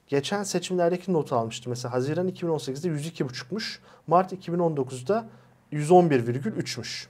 geçen 0.07 0.43
seçimlerdeki 0.43 1.13
notu 1.13 1.35
almıştım. 1.35 1.69
Mesela 1.69 1.93
Haziran 1.93 2.29
2018'de 2.29 2.87
102,5'muş. 2.87 3.79
Mart 4.07 4.33
2019'da 4.33 5.29
111,3'müş. 5.71 7.07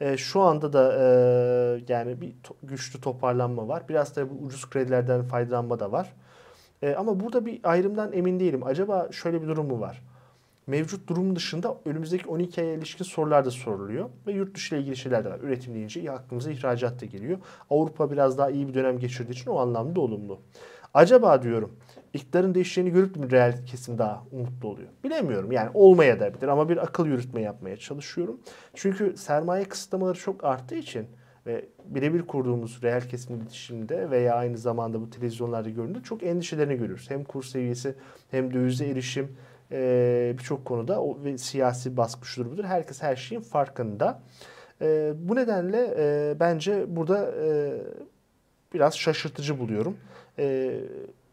E, 0.00 0.16
şu 0.16 0.40
anda 0.40 0.72
da 0.72 0.94
e, 0.94 1.04
yani 1.88 2.20
bir 2.20 2.28
to- 2.30 2.56
güçlü 2.62 3.00
toparlanma 3.00 3.68
var. 3.68 3.82
Biraz 3.88 4.16
da 4.16 4.30
bu 4.30 4.44
ucuz 4.44 4.70
kredilerden 4.70 5.22
faydalanma 5.22 5.80
da 5.80 5.92
var. 5.92 6.12
E, 6.82 6.94
ama 6.94 7.20
burada 7.20 7.46
bir 7.46 7.60
ayrımdan 7.62 8.12
emin 8.12 8.40
değilim. 8.40 8.62
Acaba 8.64 9.08
şöyle 9.12 9.42
bir 9.42 9.48
durum 9.48 9.66
mu 9.66 9.80
var? 9.80 10.02
Mevcut 10.66 11.08
durum 11.08 11.36
dışında 11.36 11.76
önümüzdeki 11.84 12.28
12 12.28 12.60
aya 12.60 12.74
ilişkin 12.74 13.04
sorular 13.04 13.44
da 13.44 13.50
soruluyor. 13.50 14.08
Ve 14.26 14.32
yurt 14.32 14.54
dışı 14.54 14.74
ile 14.74 14.82
ilgili 14.82 14.96
şeyler 14.96 15.24
de 15.24 15.30
var. 15.30 15.40
Üretim 15.40 15.74
deyince 15.74 16.12
aklımıza 16.12 16.50
ihracat 16.50 17.00
da 17.00 17.06
geliyor. 17.06 17.38
Avrupa 17.70 18.10
biraz 18.10 18.38
daha 18.38 18.50
iyi 18.50 18.68
bir 18.68 18.74
dönem 18.74 18.98
geçirdiği 18.98 19.32
için 19.32 19.50
o 19.50 19.58
anlamda 19.58 20.00
olumlu. 20.00 20.38
Acaba 20.94 21.42
diyorum 21.42 21.76
iktidarın 22.14 22.54
değişeceğini 22.54 22.92
görüp 22.92 23.16
mü 23.16 23.30
reel 23.30 23.66
kesim 23.66 23.98
daha 23.98 24.22
umutlu 24.32 24.68
oluyor? 24.68 24.88
Bilemiyorum 25.04 25.52
yani 25.52 25.70
olmaya 25.74 26.20
da 26.20 26.34
bilir 26.34 26.48
ama 26.48 26.68
bir 26.68 26.76
akıl 26.76 27.06
yürütme 27.06 27.42
yapmaya 27.42 27.76
çalışıyorum. 27.76 28.40
Çünkü 28.74 29.16
sermaye 29.16 29.64
kısıtlamaları 29.64 30.18
çok 30.18 30.44
arttığı 30.44 30.74
için 30.74 31.06
ve 31.46 31.64
birebir 31.84 32.22
kurduğumuz 32.22 32.82
reel 32.82 33.08
kesim 33.08 33.36
iletişimde 33.36 34.10
veya 34.10 34.34
aynı 34.34 34.58
zamanda 34.58 35.00
bu 35.00 35.10
televizyonlarda 35.10 35.70
göründüğünde 35.70 36.02
çok 36.02 36.22
endişelerini 36.22 36.76
görüyoruz. 36.76 37.10
Hem 37.10 37.24
kur 37.24 37.42
seviyesi 37.42 37.94
hem 38.30 38.54
dövize 38.54 38.86
erişim 38.86 39.36
e, 39.72 40.34
birçok 40.38 40.64
konuda 40.64 41.02
o, 41.02 41.24
ve 41.24 41.38
siyasi 41.38 41.96
baskı 41.96 42.26
şudur 42.26 42.50
budur. 42.50 42.64
Herkes 42.64 43.02
her 43.02 43.16
şeyin 43.16 43.42
farkında. 43.42 44.22
E, 44.80 45.12
bu 45.16 45.36
nedenle 45.36 45.94
e, 45.98 46.34
bence 46.40 46.96
burada 46.96 47.32
e, 47.44 47.72
biraz 48.74 48.98
şaşırtıcı 48.98 49.58
buluyorum. 49.58 49.96
E, 50.38 50.74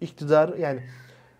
iktidar 0.02 0.58
yani 0.58 0.80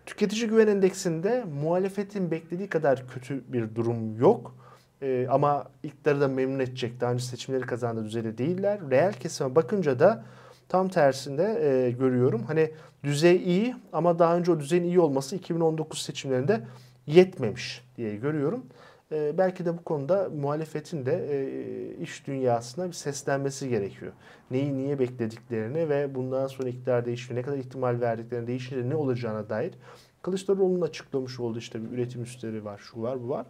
tüketici 0.06 0.48
güven 0.48 0.66
endeksinde 0.66 1.44
muhalefetin 1.62 2.30
beklediği 2.30 2.68
kadar 2.68 3.08
kötü 3.08 3.52
bir 3.52 3.74
durum 3.74 4.20
yok. 4.20 4.54
E, 5.02 5.26
ama 5.30 5.64
iktidarı 5.82 6.20
da 6.20 6.28
memnun 6.28 6.58
edecek. 6.58 7.00
Daha 7.00 7.12
önce 7.12 7.24
seçimleri 7.24 7.62
kazandığı 7.62 8.04
düzeyde 8.04 8.38
değiller. 8.38 8.80
Reel 8.90 9.12
kesime 9.12 9.54
bakınca 9.54 9.98
da 9.98 10.24
tam 10.68 10.88
tersinde 10.88 11.42
e, 11.42 11.90
görüyorum. 11.90 12.42
Hani 12.46 12.70
düzey 13.04 13.36
iyi 13.36 13.76
ama 13.92 14.18
daha 14.18 14.36
önce 14.36 14.52
o 14.52 14.60
düzeyin 14.60 14.84
iyi 14.84 15.00
olması 15.00 15.36
2019 15.36 16.02
seçimlerinde 16.02 16.60
yetmemiş 17.06 17.84
diye 17.96 18.16
görüyorum. 18.16 18.66
E, 19.12 19.38
belki 19.38 19.64
de 19.64 19.78
bu 19.78 19.84
konuda 19.84 20.28
muhalefetin 20.28 21.06
de 21.06 21.28
e, 21.30 21.96
iş 22.02 22.26
dünyasına 22.26 22.86
bir 22.86 22.92
seslenmesi 22.92 23.68
gerekiyor. 23.68 24.12
Neyi 24.50 24.76
niye 24.76 24.98
beklediklerini 24.98 25.88
ve 25.88 26.14
bundan 26.14 26.46
sonra 26.46 26.68
iktidar 26.68 27.06
değişimi 27.06 27.38
ne 27.38 27.42
kadar 27.42 27.56
ihtimal 27.56 28.00
verdiklerini 28.00 28.46
değişince 28.46 28.88
ne 28.88 28.96
olacağına 28.96 29.50
dair 29.50 29.74
Kılıçdaroğlu'nun 30.22 30.80
açıklamış 30.80 31.40
olduğu 31.40 31.58
işte 31.58 31.84
bir 31.84 31.90
üretim 31.90 32.22
üstleri 32.22 32.64
var, 32.64 32.78
şu 32.78 33.02
var, 33.02 33.22
bu 33.22 33.28
var. 33.28 33.46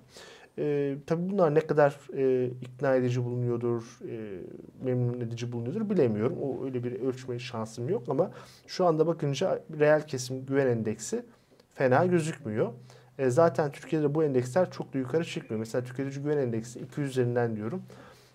E, 0.59 0.97
tabii 1.07 1.31
bunlar 1.31 1.55
ne 1.55 1.61
kadar 1.61 1.99
e, 2.16 2.47
ikna 2.47 2.95
edici 2.95 3.25
bulunuyordur, 3.25 3.99
e, 4.09 4.40
memnun 4.85 5.21
edici 5.21 5.53
bulunuyordur 5.53 5.90
bilemiyorum. 5.90 6.38
O 6.42 6.64
öyle 6.64 6.85
bir 6.85 7.01
ölçme 7.01 7.38
şansım 7.38 7.88
yok 7.88 8.03
ama 8.09 8.31
şu 8.66 8.87
anda 8.87 9.07
bakınca 9.07 9.62
reel 9.79 10.07
kesim 10.07 10.47
güven 10.47 10.66
endeksi 10.66 11.23
fena 11.75 12.07
gözükmüyor. 12.07 12.73
E, 13.18 13.31
zaten 13.31 13.72
Türkiye'de 13.72 14.14
bu 14.14 14.24
endeksler 14.24 14.70
çok 14.70 14.94
da 14.94 14.98
yukarı 14.98 15.24
çıkmıyor. 15.24 15.59
Mesela 15.59 15.85
tüketici 15.85 16.22
güven 16.24 16.37
endeksi 16.37 16.81
200 16.81 17.11
üzerinden 17.11 17.57
diyorum. 17.57 17.83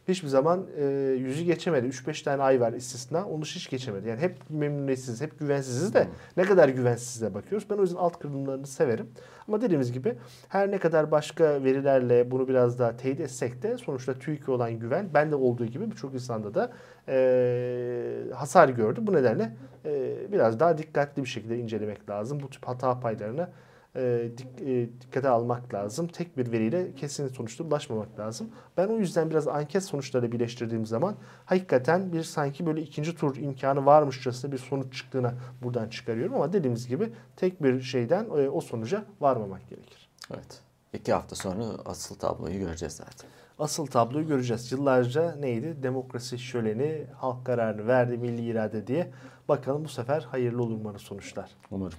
Hiçbir 0.08 0.28
zaman 0.28 0.66
e, 0.78 0.86
yüzü 1.20 1.44
geçemedi. 1.44 1.88
3-5 1.88 2.24
tane 2.24 2.44
ay 2.44 2.62
var 2.62 2.74
istisna. 2.74 3.26
Onu 3.26 3.44
hiç 3.44 3.70
geçemedi. 3.70 4.10
Yani 4.10 4.22
hep 4.22 4.38
memnuniyetsiz, 4.50 5.22
hep 5.22 5.40
güvensiziz 5.40 5.94
de 5.94 6.08
ne 6.38 6.44
kadar 6.44 6.70
güvensizize 6.70 7.34
bakıyoruz. 7.34 7.68
Ben 7.70 7.78
o 7.78 7.82
yüzden 7.82 7.98
alt 7.98 8.20
kırılımlarını 8.20 8.68
severim. 8.68 9.08
Ama 9.48 9.62
dediğimiz 9.62 9.92
gibi 9.92 10.16
her 10.50 10.72
ne 10.72 10.78
kadar 10.78 11.12
başka 11.12 11.64
verilerle 11.64 12.32
bunu 12.32 12.48
biraz 12.48 12.80
daha 12.80 12.98
teyit 12.98 13.20
etsek 13.20 13.64
de 13.64 13.78
sonuçta 13.78 14.14
TÜİK'e 14.14 14.52
olan 14.52 14.80
güven 14.80 15.10
bende 15.14 15.36
olduğu 15.36 15.66
gibi 15.66 15.92
birçok 15.92 16.14
insanda 16.14 16.54
da 16.54 16.72
e, 17.08 18.34
hasar 18.36 18.70
gördü. 18.70 19.00
Bu 19.04 19.14
nedenle 19.14 19.56
e, 19.86 20.16
biraz 20.32 20.60
daha 20.60 20.78
dikkatli 20.78 21.24
bir 21.24 21.30
şekilde 21.30 21.58
incelemek 21.58 22.10
lazım. 22.10 22.40
Bu 22.44 22.50
tip 22.50 22.68
hata 22.68 23.00
paylarına 23.00 23.50
e, 23.96 24.32
dik, 24.38 24.48
e, 24.62 24.90
dikkate 25.02 25.30
almak 25.30 25.74
lazım. 25.74 26.08
Tek 26.08 26.38
bir 26.38 26.52
veriyle 26.52 26.96
kesin 26.96 27.28
sonuçta 27.28 27.64
ulaşmamak 27.64 28.20
lazım. 28.20 28.50
Ben 28.78 28.88
o 28.88 28.98
yüzden 28.98 29.30
biraz 29.30 29.48
anket 29.48 29.84
sonuçları 29.84 30.32
birleştirdiğim 30.32 30.86
zaman 30.86 31.16
hakikaten 31.46 32.14
bir 32.14 32.24
sanki 32.24 32.66
böyle 32.66 32.82
ikinci 32.82 33.16
tur 33.16 33.36
imkanı 33.36 33.86
varmışçasına 33.86 34.52
bir 34.52 34.58
sonuç 34.58 34.98
çıktığına 34.98 35.34
buradan 35.64 35.90
çıkarıyorum. 35.90 36.36
Ama 36.36 36.54
dediğimiz 36.54 36.88
gibi 36.88 37.14
tek 37.36 37.64
bir 37.64 37.82
şeyden 37.82 38.26
e, 38.26 38.50
o 38.50 38.62
sonuca 38.62 39.06
varmamak 39.22 39.70
gerekir. 39.70 40.10
Evet. 40.34 40.62
İki 40.94 41.14
hafta 41.14 41.36
sonra 41.36 41.64
asıl 41.86 42.16
tabloyu 42.16 42.60
göreceğiz 42.60 42.94
zaten. 42.94 43.30
Asıl 43.60 43.86
tabloyu 43.86 44.28
göreceğiz. 44.28 44.72
Yıllarca 44.72 45.36
neydi? 45.36 45.84
Demokrasi 45.84 46.40
şöleni, 46.40 47.06
halk 47.18 47.46
kararını 47.46 47.88
verdi, 47.88 48.18
milli 48.18 48.42
irade 48.46 48.88
diye. 48.88 49.12
Bakalım 49.50 49.86
bu 49.86 49.90
sefer 49.90 50.22
hayırlı 50.22 50.64
olur 50.64 50.78
mu 50.78 51.00
sonuçlar. 51.00 51.52
Umarım. 51.72 51.98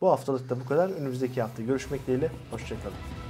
Bu 0.00 0.10
haftalık 0.10 0.50
da 0.50 0.60
bu 0.60 0.64
kadar. 0.64 0.90
Önümüzdeki 0.90 1.42
hafta 1.42 1.62
görüşmek 1.62 2.06
dileğiyle. 2.06 2.30
Hoşçakalın. 2.50 3.29